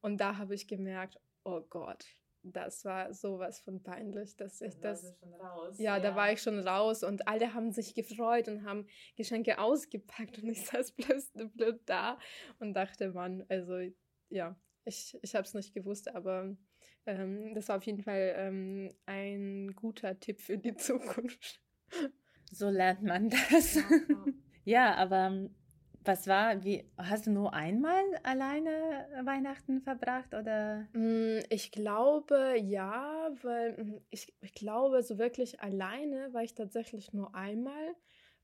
[0.00, 2.04] Und da habe ich gemerkt, oh Gott,
[2.42, 5.16] das war sowas von peinlich, dass ich das.
[5.40, 8.86] Raus, ja, ja, da war ich schon raus und alle haben sich gefreut und haben
[9.16, 12.18] Geschenke ausgepackt und ich saß bloß blöd da
[12.58, 13.78] und dachte, Mann, also
[14.28, 16.56] ja, ich, ich habe es nicht gewusst, aber
[17.06, 21.62] ähm, das war auf jeden Fall ähm, ein guter Tipp für die Zukunft.
[22.50, 23.74] So lernt man das.
[23.74, 23.84] Ja,
[24.64, 25.48] ja aber
[26.04, 30.88] was war, wie, hast du nur einmal alleine Weihnachten verbracht oder?
[30.92, 37.12] Mm, ich glaube ja, weil mm, ich, ich glaube, so wirklich alleine war ich tatsächlich
[37.12, 37.94] nur einmal.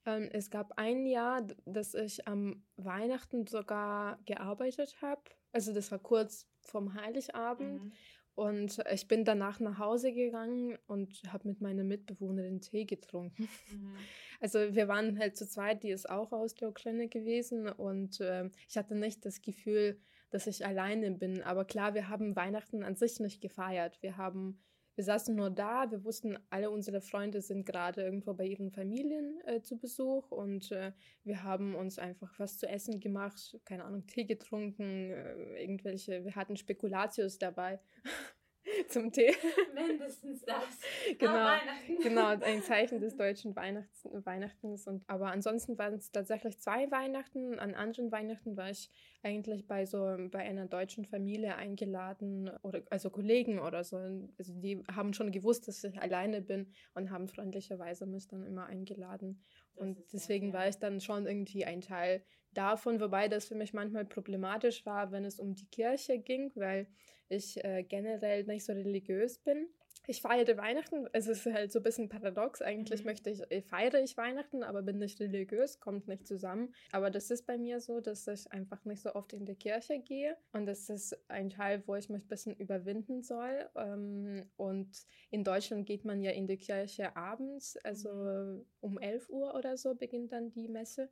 [0.07, 5.23] Ähm, es gab ein Jahr, dass ich am Weihnachten sogar gearbeitet habe.
[5.53, 7.85] Also das war kurz vorm Heiligabend.
[7.85, 7.93] Mhm.
[8.35, 13.49] Und ich bin danach nach Hause gegangen und habe mit meiner Mitbewohnerin Tee getrunken.
[13.71, 13.95] Mhm.
[14.41, 18.51] Also wir waren halt zu zweit, die ist auch aus der Ukraine gewesen und äh,
[18.69, 21.41] ich hatte nicht das Gefühl, dass ich alleine bin.
[21.43, 24.03] Aber klar, wir haben Weihnachten an sich nicht gefeiert.
[24.03, 24.61] Wir haben
[24.95, 29.41] wir saßen nur da, wir wussten, alle unsere Freunde sind gerade irgendwo bei ihren Familien
[29.47, 30.93] äh, zu Besuch und äh,
[31.25, 36.35] wir haben uns einfach was zu essen gemacht, keine Ahnung, Tee getrunken, äh, irgendwelche, wir
[36.37, 37.81] hatten Spekulatius dabei.
[38.89, 39.35] zum Tee.
[39.75, 40.81] Mindestens das.
[41.19, 41.55] genau,
[42.03, 44.87] genau, ein Zeichen des deutschen Weihnachts, Weihnachtens.
[44.87, 47.59] Und, aber ansonsten waren es tatsächlich zwei Weihnachten.
[47.59, 48.91] An anderen Weihnachten war ich
[49.23, 53.97] eigentlich bei so bei einer deutschen Familie eingeladen oder also Kollegen oder so.
[53.97, 58.67] Also die haben schon gewusst, dass ich alleine bin und haben freundlicherweise mich dann immer
[58.67, 59.41] eingeladen.
[59.77, 62.23] und deswegen war ich dann schon irgendwie ein Teil
[62.53, 66.87] davon, wobei das für mich manchmal problematisch war, wenn es um die Kirche ging, weil
[67.29, 69.69] ich äh, generell nicht so religiös bin
[70.07, 71.07] ich feiere Weihnachten.
[71.13, 72.61] Es ist halt so ein bisschen paradox.
[72.61, 73.07] Eigentlich mhm.
[73.07, 76.75] möchte ich, äh, feiere ich Weihnachten, aber bin nicht religiös, kommt nicht zusammen.
[76.93, 80.01] Aber das ist bei mir so, dass ich einfach nicht so oft in die Kirche
[80.01, 80.37] gehe.
[80.53, 83.69] Und das ist ein Teil, wo ich mich ein bisschen überwinden soll.
[83.77, 84.91] Ähm, und
[85.31, 88.67] in Deutschland geht man ja in die Kirche abends, also mhm.
[88.81, 91.09] um 11 Uhr oder so beginnt dann die Messe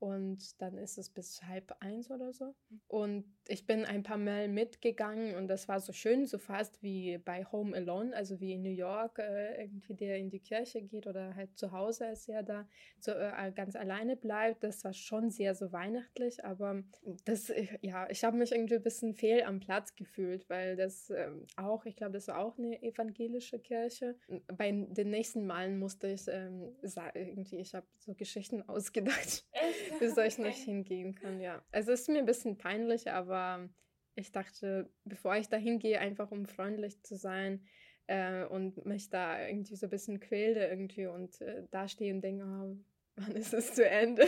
[0.00, 2.54] und dann ist es bis halb eins oder so.
[2.88, 7.18] Und ich bin ein paar Mal mitgegangen und das war so schön, so fast wie
[7.18, 11.06] bei Home Alone, also wie in New York, äh, irgendwie der in die Kirche geht
[11.06, 12.66] oder halt zu Hause, als er da
[12.98, 14.64] so äh, ganz alleine bleibt.
[14.64, 16.82] Das war schon sehr so weihnachtlich, aber
[17.26, 21.28] das, ja, ich habe mich irgendwie ein bisschen fehl am Platz gefühlt, weil das äh,
[21.56, 24.16] auch, ich glaube, das war auch eine evangelische Kirche.
[24.46, 26.74] Bei den nächsten Malen musste ich ähm,
[27.14, 29.44] irgendwie, ich habe so Geschichten ausgedacht.
[29.90, 30.00] Echt?
[30.00, 31.62] wieso ich nicht hingehen kann, ja.
[31.72, 33.68] Also es ist mir ein bisschen peinlich, aber
[34.14, 37.64] ich dachte, bevor ich da hingehe, einfach um freundlich zu sein
[38.06, 42.22] äh, und mich da irgendwie so ein bisschen quälte irgendwie und äh, da stehe und
[42.22, 42.76] denke, oh,
[43.20, 44.22] wann ist es zu Ende,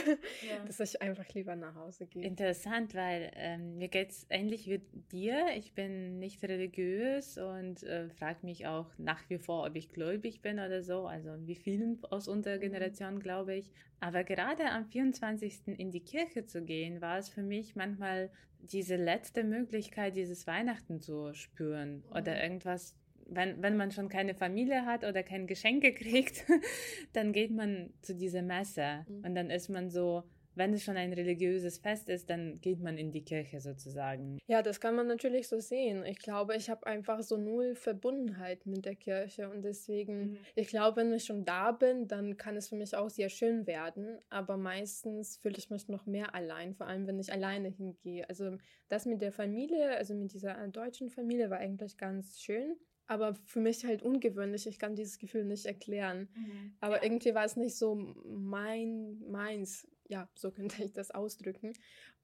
[0.49, 0.65] ja.
[0.67, 2.25] dass ich einfach lieber nach Hause gehe.
[2.25, 5.47] Interessant, weil ähm, mir geht es ähnlich wie dir.
[5.57, 10.43] Ich bin nicht religiös und äh, frage mich auch nach wie vor, ob ich gläubig
[10.43, 11.07] bin oder so.
[11.07, 12.61] Also wie vielen aus unserer mhm.
[12.61, 13.71] Generation, glaube ich.
[14.01, 15.69] Aber gerade am 24.
[15.79, 21.01] in die Kirche zu gehen, war es für mich manchmal diese letzte Möglichkeit, dieses Weihnachten
[21.01, 22.41] zu spüren oder mhm.
[22.43, 22.97] irgendwas
[23.35, 26.45] wenn, wenn man schon keine Familie hat oder kein Geschenke kriegt,
[27.13, 29.25] dann geht man zu dieser Messe mhm.
[29.25, 32.99] und dann ist man so, wenn es schon ein religiöses Fest ist, dann geht man
[32.99, 34.39] in die Kirche sozusagen.
[34.47, 36.05] Ja, das kann man natürlich so sehen.
[36.05, 40.39] Ich glaube, ich habe einfach so null Verbundenheit mit der Kirche und deswegen, mhm.
[40.55, 43.67] ich glaube, wenn ich schon da bin, dann kann es für mich auch sehr schön
[43.67, 48.29] werden, aber meistens fühle ich mich noch mehr allein, vor allem wenn ich alleine hingehe.
[48.29, 48.57] Also
[48.89, 53.61] das mit der Familie, also mit dieser deutschen Familie war eigentlich ganz schön aber für
[53.61, 54.67] mich halt ungewöhnlich.
[54.67, 56.29] Ich kann dieses Gefühl nicht erklären.
[56.35, 56.77] Mhm.
[56.81, 57.03] Aber ja.
[57.05, 59.89] irgendwie war es nicht so mein, meins.
[60.09, 61.73] Ja, so könnte ich das ausdrücken.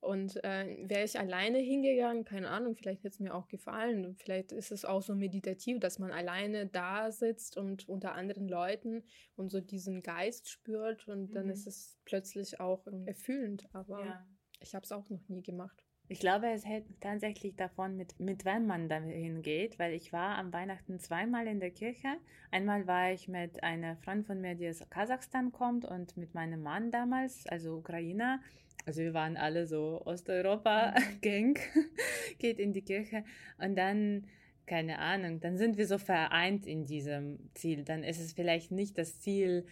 [0.01, 4.14] Und äh, wäre ich alleine hingegangen, keine Ahnung, vielleicht hätte es mir auch gefallen.
[4.17, 9.03] Vielleicht ist es auch so meditativ, dass man alleine da sitzt und unter anderen Leuten
[9.35, 11.35] und so diesen Geist spürt und mhm.
[11.35, 13.67] dann ist es plötzlich auch erfüllend.
[13.73, 14.27] Aber ja.
[14.61, 15.88] ich habe es auch noch nie gemacht.
[16.11, 20.38] Ich glaube, es hängt tatsächlich davon, mit, mit wem man dahin geht, weil ich war
[20.38, 22.09] am Weihnachten zweimal in der Kirche.
[22.51, 26.62] Einmal war ich mit einer Freundin von mir, die aus Kasachstan kommt und mit meinem
[26.62, 28.40] Mann damals, also Ukrainer.
[28.87, 31.59] Also wir waren alle so Osteuropa-Gang,
[32.38, 33.23] geht in die Kirche
[33.59, 34.27] und dann
[34.64, 37.85] keine Ahnung, dann sind wir so vereint in diesem Ziel.
[37.85, 39.66] Dann ist es vielleicht nicht das Ziel,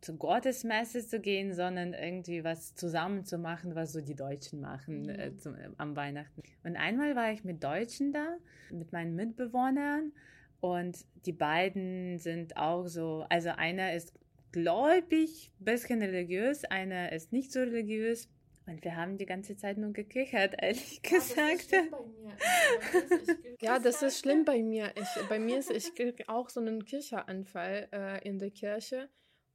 [0.00, 5.02] zu Gottesmesse zu gehen, sondern irgendwie was zusammen zu machen, was so die Deutschen machen
[5.02, 5.08] mhm.
[5.08, 6.42] äh, zum, äh, am Weihnachten.
[6.62, 8.36] Und einmal war ich mit Deutschen da,
[8.70, 10.12] mit meinen Mitbewohnern
[10.60, 14.12] und die beiden sind auch so, also einer ist
[14.52, 18.28] gläubig, bisschen religiös, einer ist nicht so religiös.
[18.66, 21.72] Und wir haben die ganze Zeit nur gekichert, ehrlich gesagt.
[23.60, 24.92] Ja, das ist schlimm bei mir.
[24.94, 29.08] Ich, bei mir ist, ich auch so einen Kircheranfall äh, in der Kirche.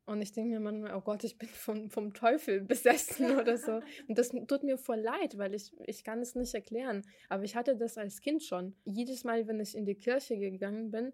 [0.06, 3.82] Und ich denke mir manchmal, oh Gott, ich bin vom, vom Teufel besessen oder so.
[4.08, 7.04] Und das tut mir voll leid, weil ich, ich kann es nicht erklären.
[7.30, 8.76] Aber ich hatte das als Kind schon.
[8.84, 11.13] Jedes Mal, wenn ich in die Kirche gegangen bin,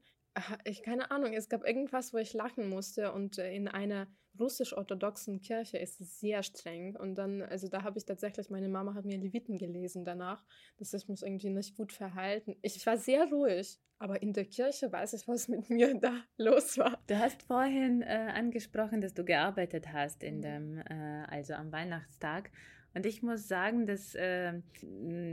[0.64, 5.42] ich keine Ahnung, es gab irgendwas, wo ich lachen musste und äh, in einer russisch-orthodoxen
[5.42, 9.18] Kirche ist sehr streng und dann, also da habe ich tatsächlich, meine Mama hat mir
[9.18, 10.44] Leviten gelesen danach,
[10.78, 12.56] dass ich mich irgendwie nicht gut verhalten.
[12.62, 16.78] Ich war sehr ruhig, aber in der Kirche weiß ich, was mit mir da los
[16.78, 17.02] war.
[17.08, 20.42] Du hast vorhin äh, angesprochen, dass du gearbeitet hast in mhm.
[20.42, 22.52] dem, äh, also am Weihnachtstag.
[22.96, 24.62] Und ich muss sagen, das äh,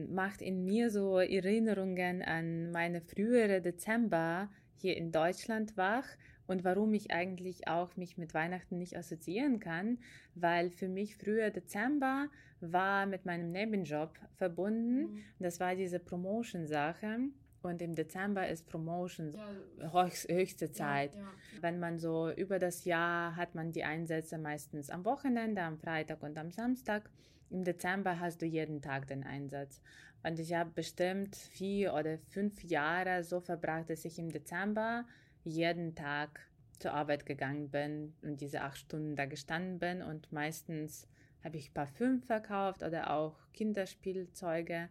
[0.09, 6.07] macht in mir so Erinnerungen an meine frühere Dezember hier in Deutschland wach
[6.47, 9.99] und warum ich eigentlich auch mich mit Weihnachten nicht assoziieren kann,
[10.35, 12.29] weil für mich früher Dezember
[12.61, 15.13] war mit meinem Nebenjob verbunden.
[15.13, 15.25] Mhm.
[15.39, 17.19] Das war diese Promotion-Sache.
[17.63, 20.09] Und im Dezember ist Promotion ja.
[20.29, 21.15] höchste Zeit.
[21.15, 21.63] Ja, ja.
[21.63, 26.23] Wenn man so über das Jahr hat man die Einsätze meistens am Wochenende, am Freitag
[26.23, 27.11] und am Samstag.
[27.51, 29.81] Im Dezember hast du jeden Tag den Einsatz.
[30.23, 35.05] Und ich habe bestimmt vier oder fünf Jahre so verbracht, dass ich im Dezember
[35.47, 36.41] jeden Tag
[36.79, 40.03] zur Arbeit gegangen bin und diese acht Stunden da gestanden bin.
[40.03, 41.09] Und meistens
[41.43, 44.89] habe ich Parfüm verkauft oder auch Kinderspielzeuge.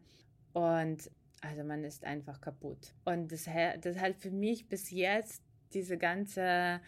[0.54, 2.94] Und also man ist einfach kaputt.
[3.04, 3.48] Und das,
[3.82, 5.44] das halt für mich bis jetzt
[5.74, 6.82] diese ganze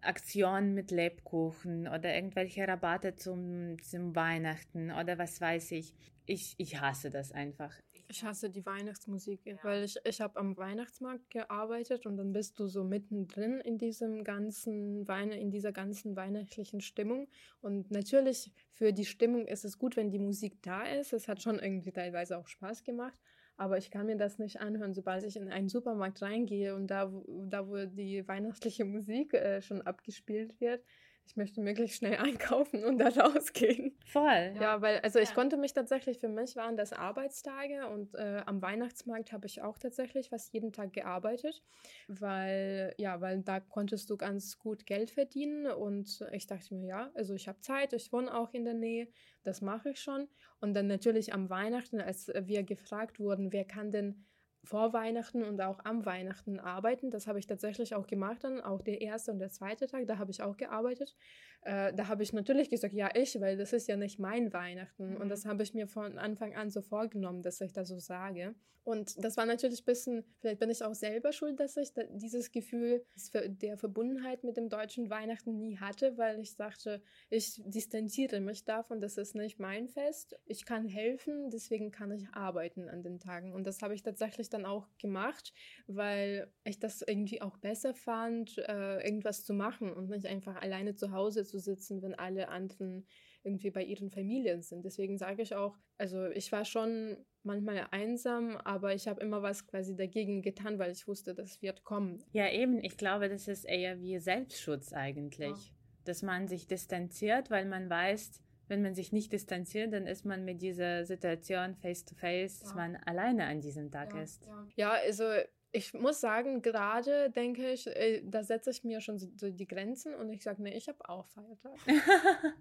[0.00, 5.92] Aktionen mit Lebkuchen oder irgendwelche Rabatte zum, zum Weihnachten oder was weiß ich.
[6.24, 7.74] Ich, ich hasse das einfach.
[8.10, 9.56] Ich hasse die Weihnachtsmusik, ja.
[9.62, 14.24] weil ich, ich habe am Weihnachtsmarkt gearbeitet und dann bist du so mittendrin in diesem
[14.24, 17.28] ganzen Weine, in dieser ganzen weihnachtlichen Stimmung.
[17.60, 21.12] Und natürlich für die Stimmung ist es gut, wenn die Musik da ist.
[21.12, 23.18] Es hat schon irgendwie teilweise auch Spaß gemacht.
[23.58, 27.12] Aber ich kann mir das nicht anhören, sobald ich in einen Supermarkt reingehe und da,
[27.12, 30.82] wo, da, wo die weihnachtliche Musik äh, schon abgespielt wird,
[31.28, 33.96] ich möchte möglichst schnell einkaufen und da rausgehen.
[34.06, 34.54] Voll.
[34.60, 38.62] Ja, weil, also ich konnte mich tatsächlich, für mich waren das Arbeitstage und äh, am
[38.62, 41.62] Weihnachtsmarkt habe ich auch tatsächlich fast jeden Tag gearbeitet,
[42.08, 47.10] weil, ja, weil da konntest du ganz gut Geld verdienen und ich dachte mir, ja,
[47.14, 49.08] also ich habe Zeit, ich wohne auch in der Nähe,
[49.44, 50.28] das mache ich schon.
[50.60, 54.24] Und dann natürlich am Weihnachten, als wir gefragt wurden, wer kann denn
[54.64, 57.10] vor Weihnachten und auch am Weihnachten arbeiten.
[57.10, 60.18] Das habe ich tatsächlich auch gemacht dann, auch der erste und der zweite Tag, da
[60.18, 61.16] habe ich auch gearbeitet.
[61.62, 65.14] Äh, da habe ich natürlich gesagt, ja, ich, weil das ist ja nicht mein Weihnachten.
[65.14, 65.16] Mhm.
[65.20, 68.54] Und das habe ich mir von Anfang an so vorgenommen, dass ich das so sage.
[68.88, 72.50] Und das war natürlich ein bisschen, vielleicht bin ich auch selber schuld, dass ich dieses
[72.50, 73.04] Gefühl
[73.34, 79.02] der Verbundenheit mit dem deutschen Weihnachten nie hatte, weil ich dachte, ich distanziere mich davon,
[79.02, 80.38] das ist nicht mein Fest.
[80.46, 83.52] Ich kann helfen, deswegen kann ich arbeiten an den Tagen.
[83.52, 85.52] Und das habe ich tatsächlich dann auch gemacht,
[85.86, 90.94] weil ich das irgendwie auch besser fand, äh, irgendwas zu machen und nicht einfach alleine
[90.94, 93.06] zu Hause zu sitzen, wenn alle anderen
[93.42, 94.84] irgendwie bei ihren Familien sind.
[94.84, 99.66] Deswegen sage ich auch, also ich war schon manchmal einsam, aber ich habe immer was
[99.66, 102.22] quasi dagegen getan, weil ich wusste, das wird kommen.
[102.32, 105.74] Ja, eben, ich glaube, das ist eher wie Selbstschutz eigentlich, ja.
[106.04, 110.44] dass man sich distanziert, weil man weiß, wenn man sich nicht distanziert, dann ist man
[110.44, 112.64] mit dieser Situation face to face, ja.
[112.64, 114.48] dass man alleine an diesem Tag ja, ist.
[114.76, 115.24] Ja, also
[115.72, 120.14] ich muss sagen, gerade denke ich, äh, da setze ich mir schon so die Grenzen
[120.14, 121.78] und ich sage, nee, ich habe auch Feiertag.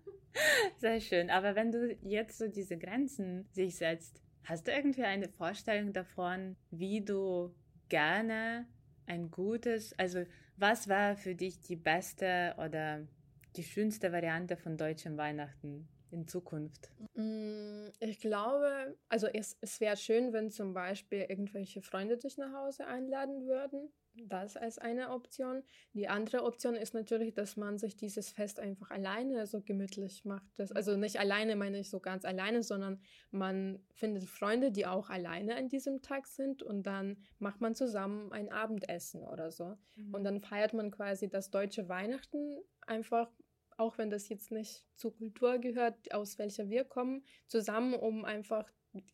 [0.78, 1.30] Sehr schön.
[1.30, 6.58] Aber wenn du jetzt so diese Grenzen sich setzt, hast du irgendwie eine Vorstellung davon,
[6.70, 7.54] wie du
[7.90, 8.68] gerne
[9.06, 10.26] ein gutes, also
[10.58, 13.08] was war für dich die beste oder
[13.56, 15.88] die schönste Variante von deutschem Weihnachten?
[16.12, 16.92] In Zukunft?
[17.14, 22.54] Mm, ich glaube, also es, es wäre schön, wenn zum Beispiel irgendwelche Freunde dich nach
[22.54, 23.92] Hause einladen würden.
[24.26, 25.64] Das als eine Option.
[25.94, 30.48] Die andere Option ist natürlich, dass man sich dieses Fest einfach alleine so gemütlich macht.
[30.58, 33.00] Das, also nicht alleine meine ich so ganz alleine, sondern
[33.32, 38.32] man findet Freunde, die auch alleine an diesem Tag sind und dann macht man zusammen
[38.32, 39.78] ein Abendessen oder so.
[39.96, 40.14] Mhm.
[40.14, 43.30] Und dann feiert man quasi das deutsche Weihnachten einfach
[43.78, 48.70] auch wenn das jetzt nicht zur Kultur gehört, aus welcher wir kommen, zusammen, um einfach,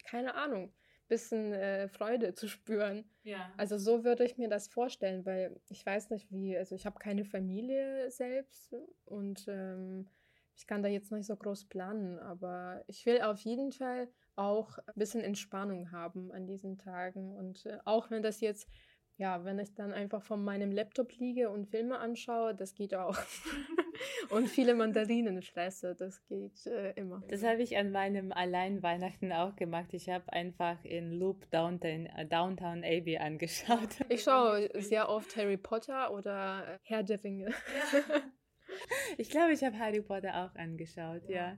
[0.06, 0.74] keine Ahnung,
[1.08, 3.06] bisschen äh, Freude zu spüren.
[3.24, 3.54] Ja.
[3.58, 6.98] Also so würde ich mir das vorstellen, weil ich weiß nicht wie, also ich habe
[6.98, 8.74] keine Familie selbst
[9.06, 10.10] und ähm,
[10.56, 14.78] ich kann da jetzt nicht so groß planen, aber ich will auf jeden Fall auch
[14.78, 18.68] ein bisschen Entspannung haben an diesen Tagen und äh, auch wenn das jetzt
[19.18, 23.16] ja, wenn ich dann einfach von meinem Laptop liege und Filme anschaue, das geht auch.
[24.30, 27.24] und viele Mandarinen fresse, das geht äh, immer.
[27.28, 29.94] Das habe ich an meinem Allein-Weihnachten auch gemacht.
[29.94, 33.90] Ich habe einfach in Loop Downtown, äh, Downtown Abbey angeschaut.
[34.10, 37.48] Ich schaue sehr oft Harry Potter oder Herr der Ringe.
[37.50, 38.22] Ja.
[39.18, 41.36] ich glaube, ich habe Harry Potter auch angeschaut, ja.
[41.36, 41.58] ja.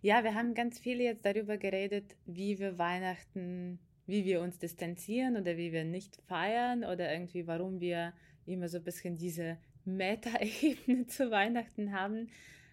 [0.00, 5.36] Ja, wir haben ganz viel jetzt darüber geredet, wie wir Weihnachten wie wir uns distanzieren
[5.36, 8.12] oder wie wir nicht feiern oder irgendwie warum wir
[8.46, 12.30] immer so ein bisschen diese Meta-Ebene zu Weihnachten haben.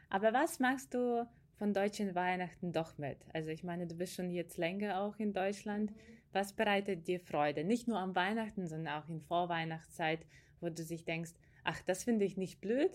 [0.10, 3.18] Aber was magst du von deutschen Weihnachten doch mit?
[3.34, 5.94] Also ich meine, du bist schon jetzt länger auch in Deutschland.
[6.34, 7.64] Was bereitet dir Freude?
[7.64, 10.26] Nicht nur am Weihnachten, sondern auch in Vorweihnachtszeit,
[10.60, 11.32] wo du sich denkst,
[11.64, 12.92] ach, das finde ich nicht blöd,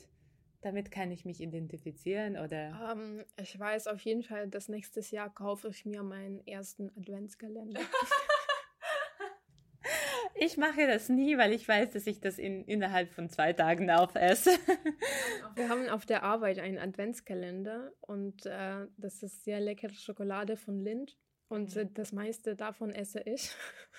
[0.63, 2.93] damit kann ich mich identifizieren oder?
[2.93, 6.91] Um, ähm, ich weiß auf jeden Fall, dass nächstes Jahr kaufe ich mir meinen ersten
[6.97, 7.81] Adventskalender.
[10.39, 13.91] ich mache das nie, weil ich weiß, dass ich das in, innerhalb von zwei Tagen
[13.91, 14.51] aufesse.
[15.55, 20.81] Wir haben auf der Arbeit einen Adventskalender und äh, das ist sehr leckere Schokolade von
[20.81, 21.17] Lind
[21.49, 23.51] und äh, das meiste davon esse ich.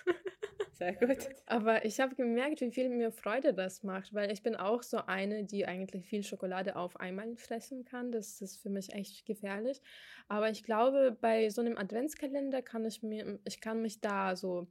[0.77, 1.17] Sehr gut.
[1.47, 4.97] Aber ich habe gemerkt, wie viel mir Freude das macht, weil ich bin auch so
[5.07, 8.11] eine, die eigentlich viel Schokolade auf einmal fressen kann.
[8.11, 9.81] Das ist für mich echt gefährlich.
[10.27, 14.67] Aber ich glaube, bei so einem Adventskalender kann ich mir, ich kann mich da so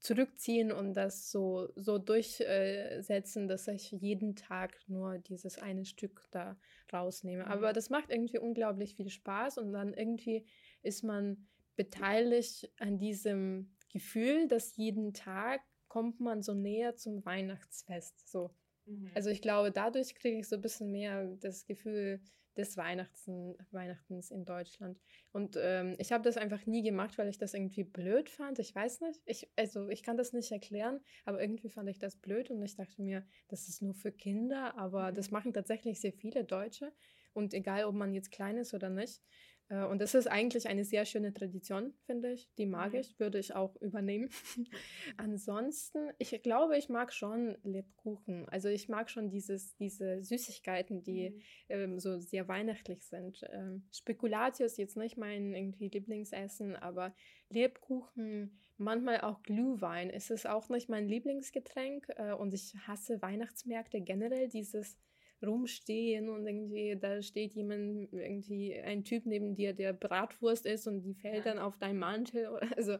[0.00, 6.56] zurückziehen und das so, so durchsetzen, dass ich jeden Tag nur dieses eine Stück da
[6.92, 7.44] rausnehme.
[7.44, 7.50] Mhm.
[7.50, 10.46] Aber das macht irgendwie unglaublich viel Spaß und dann irgendwie
[10.82, 18.28] ist man beteiligt an diesem Gefühl, dass jeden Tag kommt man so näher zum Weihnachtsfest.
[18.28, 18.50] So.
[18.86, 19.10] Mhm.
[19.14, 22.20] Also ich glaube, dadurch kriege ich so ein bisschen mehr das Gefühl
[22.58, 23.28] des Weihnachts,
[23.70, 25.00] Weihnachtens in Deutschland.
[25.32, 28.58] Und ähm, ich habe das einfach nie gemacht, weil ich das irgendwie blöd fand.
[28.58, 29.22] Ich weiß nicht.
[29.24, 32.74] Ich, also ich kann das nicht erklären, aber irgendwie fand ich das blöd und ich
[32.74, 35.14] dachte mir, das ist nur für Kinder, aber mhm.
[35.14, 36.92] das machen tatsächlich sehr viele Deutsche.
[37.32, 39.22] Und egal, ob man jetzt klein ist oder nicht.
[39.68, 42.48] Äh, und das ist eigentlich eine sehr schöne Tradition, finde ich.
[42.56, 43.00] Die mag mhm.
[43.00, 44.30] ich, würde ich auch übernehmen.
[45.16, 48.48] Ansonsten, ich glaube, ich mag schon Lebkuchen.
[48.48, 51.42] Also ich mag schon dieses, diese Süßigkeiten, die mhm.
[51.68, 53.44] ähm, so sehr weihnachtlich sind.
[53.52, 57.14] Ähm, Spekulatius ist jetzt nicht mein irgendwie Lieblingsessen, aber
[57.48, 60.10] Lebkuchen, manchmal auch Glühwein.
[60.10, 64.48] Es ist auch nicht mein Lieblingsgetränk äh, und ich hasse Weihnachtsmärkte generell.
[64.48, 64.96] Dieses
[65.44, 71.02] rumstehen und irgendwie da steht jemand, irgendwie ein Typ neben dir, der Bratwurst ist und
[71.02, 71.52] die fällt ja.
[71.52, 72.48] dann auf deinen Mantel.
[72.76, 72.98] Also,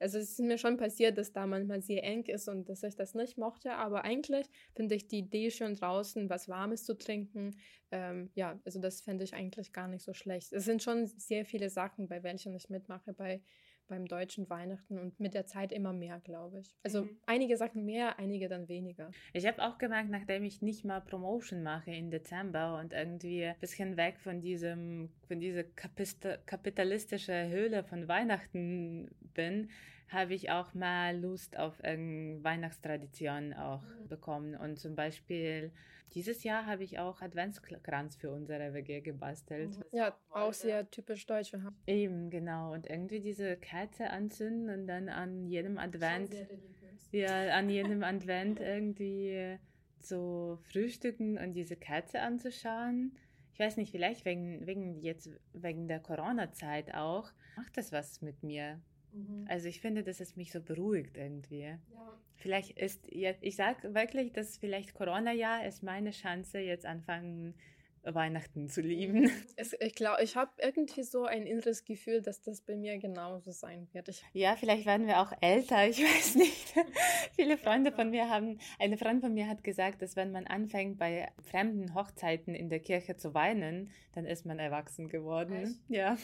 [0.00, 2.94] also es ist mir schon passiert, dass da manchmal sehr eng ist und dass ich
[2.94, 3.72] das nicht mochte.
[3.72, 7.56] Aber eigentlich finde ich die Idee schon draußen, was Warmes zu trinken.
[7.90, 10.52] Ähm, ja, also das fände ich eigentlich gar nicht so schlecht.
[10.52, 13.42] Es sind schon sehr viele Sachen, bei welchen ich mitmache, bei
[13.88, 16.76] beim deutschen Weihnachten und mit der Zeit immer mehr, glaube ich.
[16.82, 17.18] Also mhm.
[17.26, 19.10] einige Sachen mehr, einige dann weniger.
[19.32, 23.58] Ich habe auch gemerkt, nachdem ich nicht mal Promotion mache im Dezember und irgendwie ein
[23.58, 29.70] bisschen weg von diesem, von dieser kapitalistischen Höhle von Weihnachten bin,
[30.08, 34.08] habe ich auch mal Lust auf eine Weihnachtstradition auch mhm.
[34.08, 34.54] bekommen.
[34.54, 35.72] Und zum Beispiel
[36.14, 39.76] dieses Jahr habe ich auch Adventskranz für unsere WG gebastelt.
[39.76, 39.84] Mhm.
[39.92, 41.52] Ja, auch sehr typisch deutsch.
[41.86, 42.72] Eben, genau.
[42.72, 46.34] Und irgendwie diese Kerze anzünden und dann an jedem Advent,
[47.12, 49.58] ja, an jedem Advent irgendwie
[50.00, 53.18] zu frühstücken und diese Kerze anzuschauen.
[53.52, 58.42] Ich weiß nicht, vielleicht wegen, wegen jetzt, wegen der Corona-Zeit auch, macht das was mit
[58.42, 58.80] mir.
[59.12, 59.46] Mhm.
[59.48, 61.62] Also ich finde, dass es mich so beruhigt irgendwie.
[61.62, 61.78] Ja.
[62.36, 67.54] Vielleicht ist, ich sage wirklich, dass vielleicht Corona-Jahr ist meine Chance, jetzt anfangen,
[68.04, 69.30] Weihnachten zu lieben.
[69.56, 73.50] Es, ich glaube, ich habe irgendwie so ein inneres Gefühl, dass das bei mir genauso
[73.50, 74.08] sein wird.
[74.08, 76.74] Ich ja, vielleicht werden wir auch älter, ich weiß nicht.
[77.34, 80.98] Viele Freunde von mir haben, eine Freundin von mir hat gesagt, dass wenn man anfängt,
[80.98, 85.64] bei fremden Hochzeiten in der Kirche zu weinen, dann ist man erwachsen geworden.
[85.64, 85.80] Echt?
[85.88, 86.16] Ja.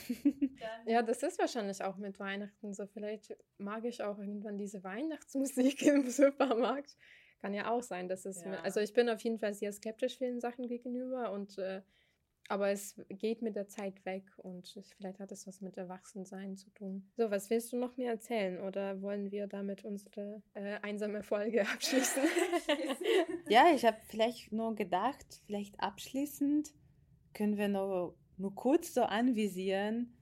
[0.86, 2.86] Ja, das ist wahrscheinlich auch mit Weihnachten so.
[2.86, 6.96] Vielleicht mag ich auch irgendwann diese Weihnachtsmusik im Supermarkt.
[7.44, 8.40] Kann ja auch sein, dass es.
[8.40, 8.52] Ja.
[8.52, 11.82] Mit, also ich bin auf jeden Fall sehr skeptisch vielen Sachen gegenüber und äh,
[12.48, 14.66] aber es geht mit der Zeit weg und
[14.96, 17.06] vielleicht hat es was mit Erwachsensein zu tun.
[17.18, 21.68] So, was willst du noch mehr erzählen oder wollen wir damit unsere äh, einsame Folge
[21.68, 22.22] abschließen?
[23.50, 26.72] ja, ich habe vielleicht nur gedacht, vielleicht abschließend
[27.34, 30.16] können wir nur, nur kurz so anvisieren,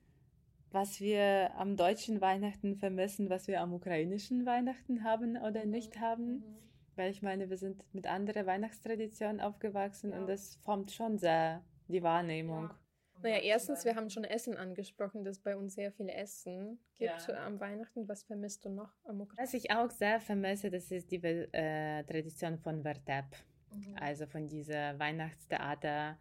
[0.72, 5.70] was wir am deutschen Weihnachten vermissen, was wir am ukrainischen Weihnachten haben oder mhm.
[5.70, 6.38] nicht haben.
[6.38, 6.62] Mhm.
[6.96, 10.18] Weil ich meine, wir sind mit anderen Weihnachtstraditionen aufgewachsen ja.
[10.18, 12.64] und das formt schon sehr die Wahrnehmung.
[12.64, 12.78] Ja.
[13.22, 17.46] Naja, erstens, wir haben schon Essen angesprochen, dass bei uns sehr viel Essen gibt ja.
[17.46, 18.08] am Weihnachten.
[18.08, 19.46] Was vermisst du noch am Ukraine?
[19.46, 23.26] Was ich auch sehr vermisse, das ist die äh, Tradition von Vertep.
[23.70, 23.96] Mhm.
[24.00, 26.18] Also von dieser Weihnachtstheater,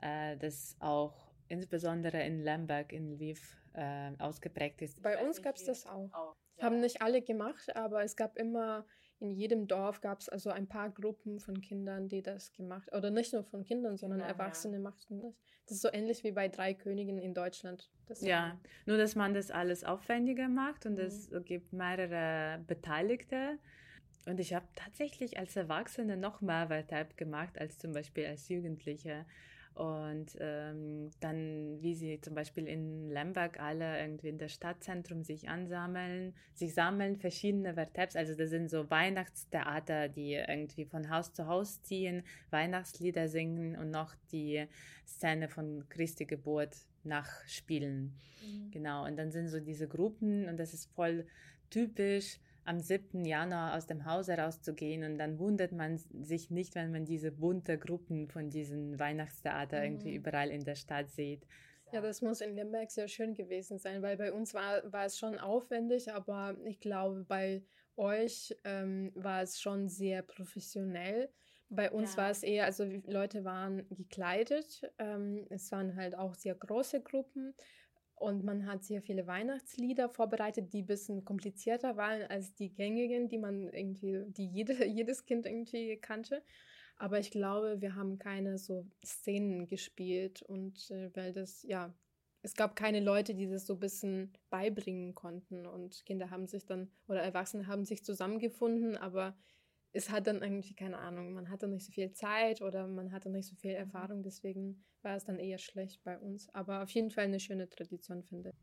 [0.00, 1.14] äh, das auch
[1.48, 5.02] insbesondere in Lemberg, in Lviv, äh, ausgeprägt ist.
[5.02, 6.12] Bei uns gab es das auch.
[6.12, 6.36] auch.
[6.60, 8.86] Haben nicht alle gemacht, aber es gab immer
[9.18, 13.10] in jedem Dorf gab es also ein paar Gruppen von Kindern, die das gemacht Oder
[13.10, 14.82] nicht nur von Kindern, sondern ja, Erwachsene ja.
[14.82, 15.34] machten das.
[15.64, 17.90] Das ist so ähnlich wie bei drei Königen in Deutschland.
[18.06, 21.04] Das ja, nur dass man das alles aufwendiger macht und mhm.
[21.04, 23.58] es gibt mehrere Beteiligte.
[24.26, 29.24] Und ich habe tatsächlich als Erwachsene noch mehr Wettbewerb gemacht als zum Beispiel als Jugendliche.
[29.76, 35.50] Und ähm, dann, wie sie zum Beispiel in Lemberg alle irgendwie in das Stadtzentrum sich
[35.50, 41.46] ansammeln, sich sammeln, verschiedene Vertebs, also das sind so Weihnachtstheater, die irgendwie von Haus zu
[41.46, 44.64] Haus ziehen, Weihnachtslieder singen und noch die
[45.06, 46.74] Szene von Christi Geburt
[47.04, 48.14] nachspielen.
[48.42, 48.70] Mhm.
[48.70, 51.26] Genau, und dann sind so diese Gruppen und das ist voll
[51.68, 53.24] typisch am 7.
[53.24, 57.78] Januar aus dem Haus herauszugehen und dann wundert man sich nicht, wenn man diese bunte
[57.78, 59.84] Gruppen von diesen Weihnachtstheater mhm.
[59.84, 61.46] irgendwie überall in der Stadt sieht.
[61.92, 65.18] Ja, das muss in Lemberg sehr schön gewesen sein, weil bei uns war, war es
[65.18, 67.62] schon aufwendig, aber ich glaube, bei
[67.96, 71.30] euch ähm, war es schon sehr professionell.
[71.68, 72.22] Bei uns ja.
[72.22, 74.82] war es eher, also Leute waren gekleidet.
[74.98, 77.54] Ähm, es waren halt auch sehr große Gruppen
[78.16, 83.28] und man hat sehr viele Weihnachtslieder vorbereitet, die ein bisschen komplizierter waren als die gängigen,
[83.28, 86.42] die man irgendwie, die jede, jedes Kind irgendwie kannte.
[86.96, 91.94] Aber ich glaube, wir haben keine so Szenen gespielt und äh, weil das, ja,
[92.40, 96.64] es gab keine Leute, die das so ein bisschen beibringen konnten und Kinder haben sich
[96.64, 99.36] dann oder Erwachsene haben sich zusammengefunden, aber
[99.96, 103.30] es hat dann irgendwie, keine Ahnung, man hatte nicht so viel Zeit oder man hatte
[103.30, 103.78] nicht so viel mhm.
[103.78, 106.48] Erfahrung, deswegen war es dann eher schlecht bei uns.
[106.54, 108.56] Aber auf jeden Fall eine schöne Tradition, finde ich.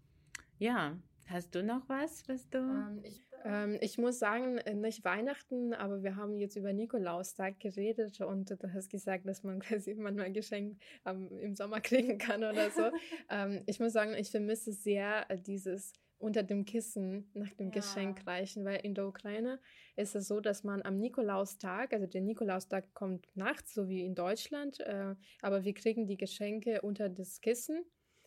[0.59, 0.97] Ja,
[1.29, 2.57] Hast du noch was, was du?
[2.57, 7.59] Ähm, ich, ähm, ich, muss sagen, äh, nicht Weihnachten, aber wir haben jetzt über Nikolaustag
[7.59, 12.43] geredet und du hast gesagt, dass man quasi manchmal Geschenk ähm, im Sommer kriegen kann
[12.43, 12.83] oder so.
[13.29, 15.93] Ähm, ich muss sagen, ich vermisse sehr äh, dieses
[16.23, 17.73] unter dem Kissen nach dem ja.
[17.73, 19.59] Geschenk reichen, weil in der Ukraine
[19.95, 24.15] ist es so, dass man am Nikolaustag, also der Nikolaustag kommt nachts, so wie in
[24.15, 27.85] Deutschland, äh, aber wir kriegen die Geschenke unter das Kissen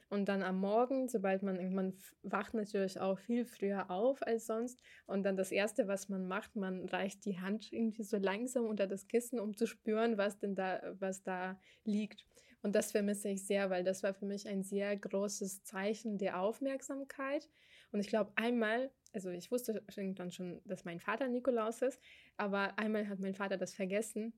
[0.09, 4.81] und dann am Morgen, sobald man, man wacht natürlich auch viel früher auf als sonst.
[5.07, 8.87] Und dann das Erste, was man macht, man reicht die Hand irgendwie so langsam unter
[8.87, 12.25] das Kissen, um zu spüren, was denn da, was da liegt.
[12.63, 16.41] Und das vermisse ich sehr, weil das war für mich ein sehr großes Zeichen der
[16.41, 17.49] Aufmerksamkeit.
[17.93, 22.01] Und ich glaube, einmal, also ich wusste irgendwann schon, dass mein Vater Nikolaus ist,
[22.37, 24.33] aber einmal hat mein Vater das vergessen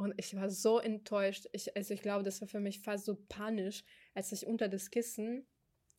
[0.00, 1.46] und ich war so enttäuscht.
[1.52, 3.84] Ich, also ich glaube, das war für mich fast so panisch,
[4.14, 5.46] als ich unter das Kissen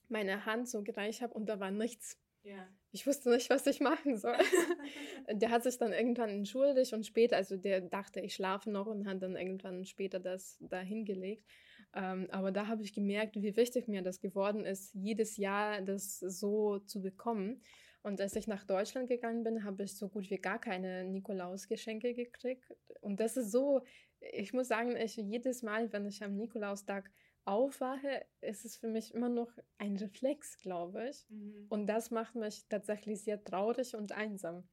[0.10, 2.18] meine Hand so gereicht habe und da war nichts.
[2.44, 2.68] Ja.
[2.92, 4.38] Ich wusste nicht, was ich machen soll.
[5.32, 9.08] der hat sich dann irgendwann entschuldigt und später, also der dachte, ich schlafe noch und
[9.08, 11.46] hat dann irgendwann später das da hingelegt.
[11.94, 16.20] Ähm, aber da habe ich gemerkt, wie wichtig mir das geworden ist, jedes Jahr das
[16.20, 17.62] so zu bekommen.
[18.04, 22.14] Und als ich nach Deutschland gegangen bin, habe ich so gut wie gar keine Nikolausgeschenke
[22.14, 22.76] gekriegt.
[23.02, 23.82] Und das ist so,
[24.20, 27.12] ich muss sagen, ich jedes Mal, wenn ich am Nikolaustag
[27.46, 31.26] aufwache, ist es für mich immer noch ein Reflex, glaube ich.
[31.30, 31.66] Mhm.
[31.70, 34.64] Und das macht mich tatsächlich sehr traurig und einsam.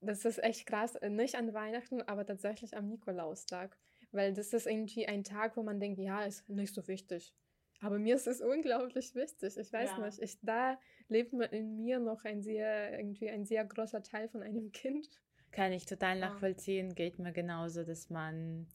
[0.00, 3.76] Das ist echt krass, nicht an Weihnachten, aber tatsächlich am Nikolaustag.
[4.14, 7.34] Weil das ist irgendwie ein Tag, wo man denkt, ja, ist nicht so wichtig.
[7.80, 9.56] Aber mir ist es unglaublich wichtig.
[9.56, 10.06] Ich weiß ja.
[10.06, 14.42] nicht, ich, da lebt in mir noch ein sehr, irgendwie ein sehr großer Teil von
[14.42, 15.08] einem Kind.
[15.50, 18.68] Kann ich total nachvollziehen, geht mir genauso, dass man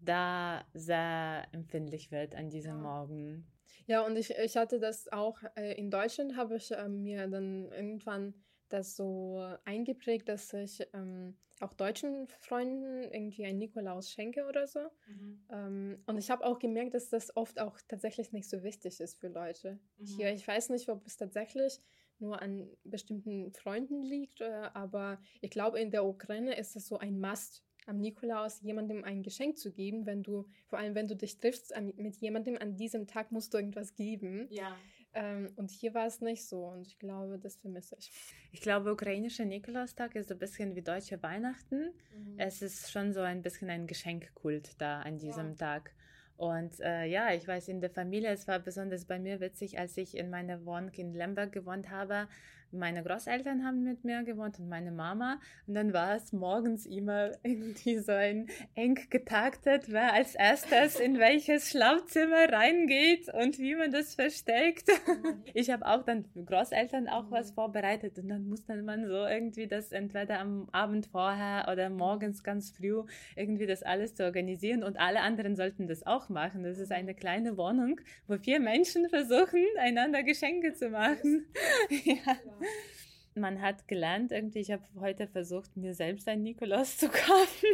[0.00, 2.82] da sehr empfindlich wird an diesem ja.
[2.82, 3.46] Morgen.
[3.86, 7.70] Ja, und ich, ich hatte das auch äh, in Deutschland, habe ich äh, mir dann
[7.72, 8.34] irgendwann
[8.68, 14.80] das so eingeprägt, dass ich ähm, auch deutschen Freunden irgendwie ein Nikolaus schenke oder so.
[15.06, 15.40] Mhm.
[15.50, 19.18] Ähm, und ich habe auch gemerkt, dass das oft auch tatsächlich nicht so wichtig ist
[19.18, 19.78] für Leute.
[19.96, 20.06] Mhm.
[20.06, 21.80] Hier, ich weiß nicht, ob es tatsächlich
[22.18, 26.98] nur an bestimmten Freunden liegt, äh, aber ich glaube, in der Ukraine ist es so
[26.98, 31.16] ein Must, am Nikolaus jemandem ein Geschenk zu geben, wenn du, vor allem wenn du
[31.16, 34.48] dich triffst mit jemandem, an diesem Tag musst du irgendwas geben.
[34.50, 34.76] Ja.
[35.16, 38.12] Ähm, und hier war es nicht so und ich glaube, das vermisse ich.
[38.52, 41.94] Ich glaube, ukrainischer Nikolaustag ist so ein bisschen wie deutsche Weihnachten.
[42.14, 42.34] Mhm.
[42.36, 45.54] Es ist schon so ein bisschen ein Geschenkkult da an diesem ja.
[45.54, 45.94] Tag.
[46.36, 49.96] Und äh, ja, ich weiß, in der Familie, es war besonders bei mir witzig, als
[49.96, 52.28] ich in meiner Wohnung in Lemberg gewohnt habe,
[52.72, 55.40] meine Großeltern haben mit mir gewohnt und meine Mama.
[55.66, 61.18] Und dann war es morgens immer irgendwie so ein eng getaktet, wer als erstes in
[61.18, 64.88] welches Schlafzimmer reingeht und wie man das versteckt.
[64.88, 65.42] Mhm.
[65.54, 67.54] Ich habe auch dann Großeltern auch was mhm.
[67.54, 72.70] vorbereitet und dann musste man so irgendwie das entweder am Abend vorher oder morgens ganz
[72.70, 73.02] früh
[73.34, 76.62] irgendwie das alles zu organisieren und alle anderen sollten das auch machen.
[76.62, 81.46] Das ist eine kleine Wohnung, wo vier Menschen versuchen, einander Geschenke zu machen.
[81.90, 82.36] ja
[83.34, 87.68] man hat gelernt, irgendwie, ich habe heute versucht, mir selbst einen Nikolaus zu kaufen.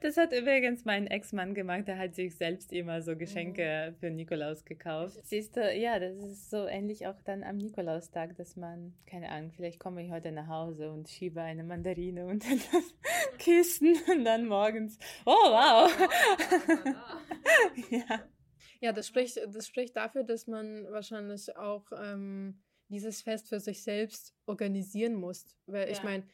[0.00, 3.96] Das hat übrigens mein Ex-Mann gemacht, der hat sich selbst immer so Geschenke mhm.
[3.96, 5.18] für Nikolaus gekauft.
[5.22, 9.52] Siehst du, ja, das ist so ähnlich auch dann am Nikolaustag, dass man, keine Ahnung,
[9.52, 14.46] vielleicht komme ich heute nach Hause und schiebe eine Mandarine unter das Kissen und dann
[14.46, 15.90] morgens, oh wow.
[17.90, 18.28] ja.
[18.80, 22.60] Ja, das spricht, das spricht dafür, dass man wahrscheinlich auch ähm,
[22.94, 25.56] dieses Fest für sich selbst organisieren musst.
[25.66, 25.92] Weil ja.
[25.92, 26.24] ich meine,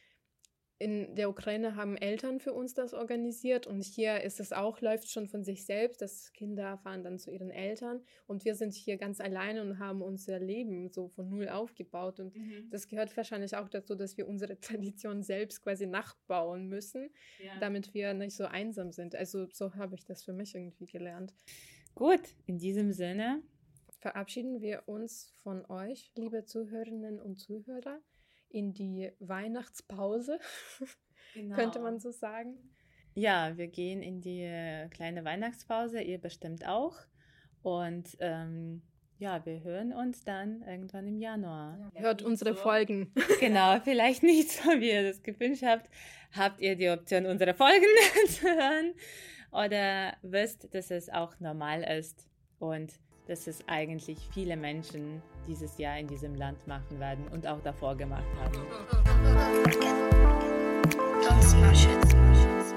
[0.81, 5.11] in der Ukraine haben Eltern für uns das organisiert und hier ist es auch, läuft
[5.11, 8.97] schon von sich selbst, dass Kinder fahren dann zu ihren Eltern und wir sind hier
[8.97, 12.71] ganz alleine und haben unser Leben so von null aufgebaut und mhm.
[12.71, 17.11] das gehört wahrscheinlich auch dazu, dass wir unsere Tradition selbst quasi nachbauen müssen,
[17.45, 17.59] ja.
[17.61, 19.15] damit wir nicht so einsam sind.
[19.15, 21.35] Also so habe ich das für mich irgendwie gelernt.
[21.95, 23.43] Gut, in diesem Sinne
[24.01, 28.01] verabschieden wir uns von euch, liebe Zuhörerinnen und Zuhörer,
[28.49, 30.41] in die Weihnachtspause,
[31.35, 31.55] genau.
[31.55, 32.59] könnte man so sagen.
[33.15, 36.97] Ja, wir gehen in die äh, kleine Weihnachtspause, ihr bestimmt auch.
[37.63, 38.83] Und ähm,
[39.19, 41.93] ja, wir hören uns dann irgendwann im Januar.
[41.95, 42.61] Ja, Hört unsere so.
[42.61, 43.13] Folgen.
[43.41, 45.91] Genau, vielleicht nicht so, wie ihr das gewünscht habt.
[46.33, 47.85] Habt ihr die Option, unsere Folgen
[48.29, 48.95] zu hören?
[49.53, 52.29] Oder wisst, dass es auch normal ist
[52.59, 52.93] und
[53.31, 57.95] dass es eigentlich viele Menschen dieses Jahr in diesem Land machen werden und auch davor
[57.95, 58.57] gemacht haben.
[61.23, 62.75] Schütz, Schütz, Schütz,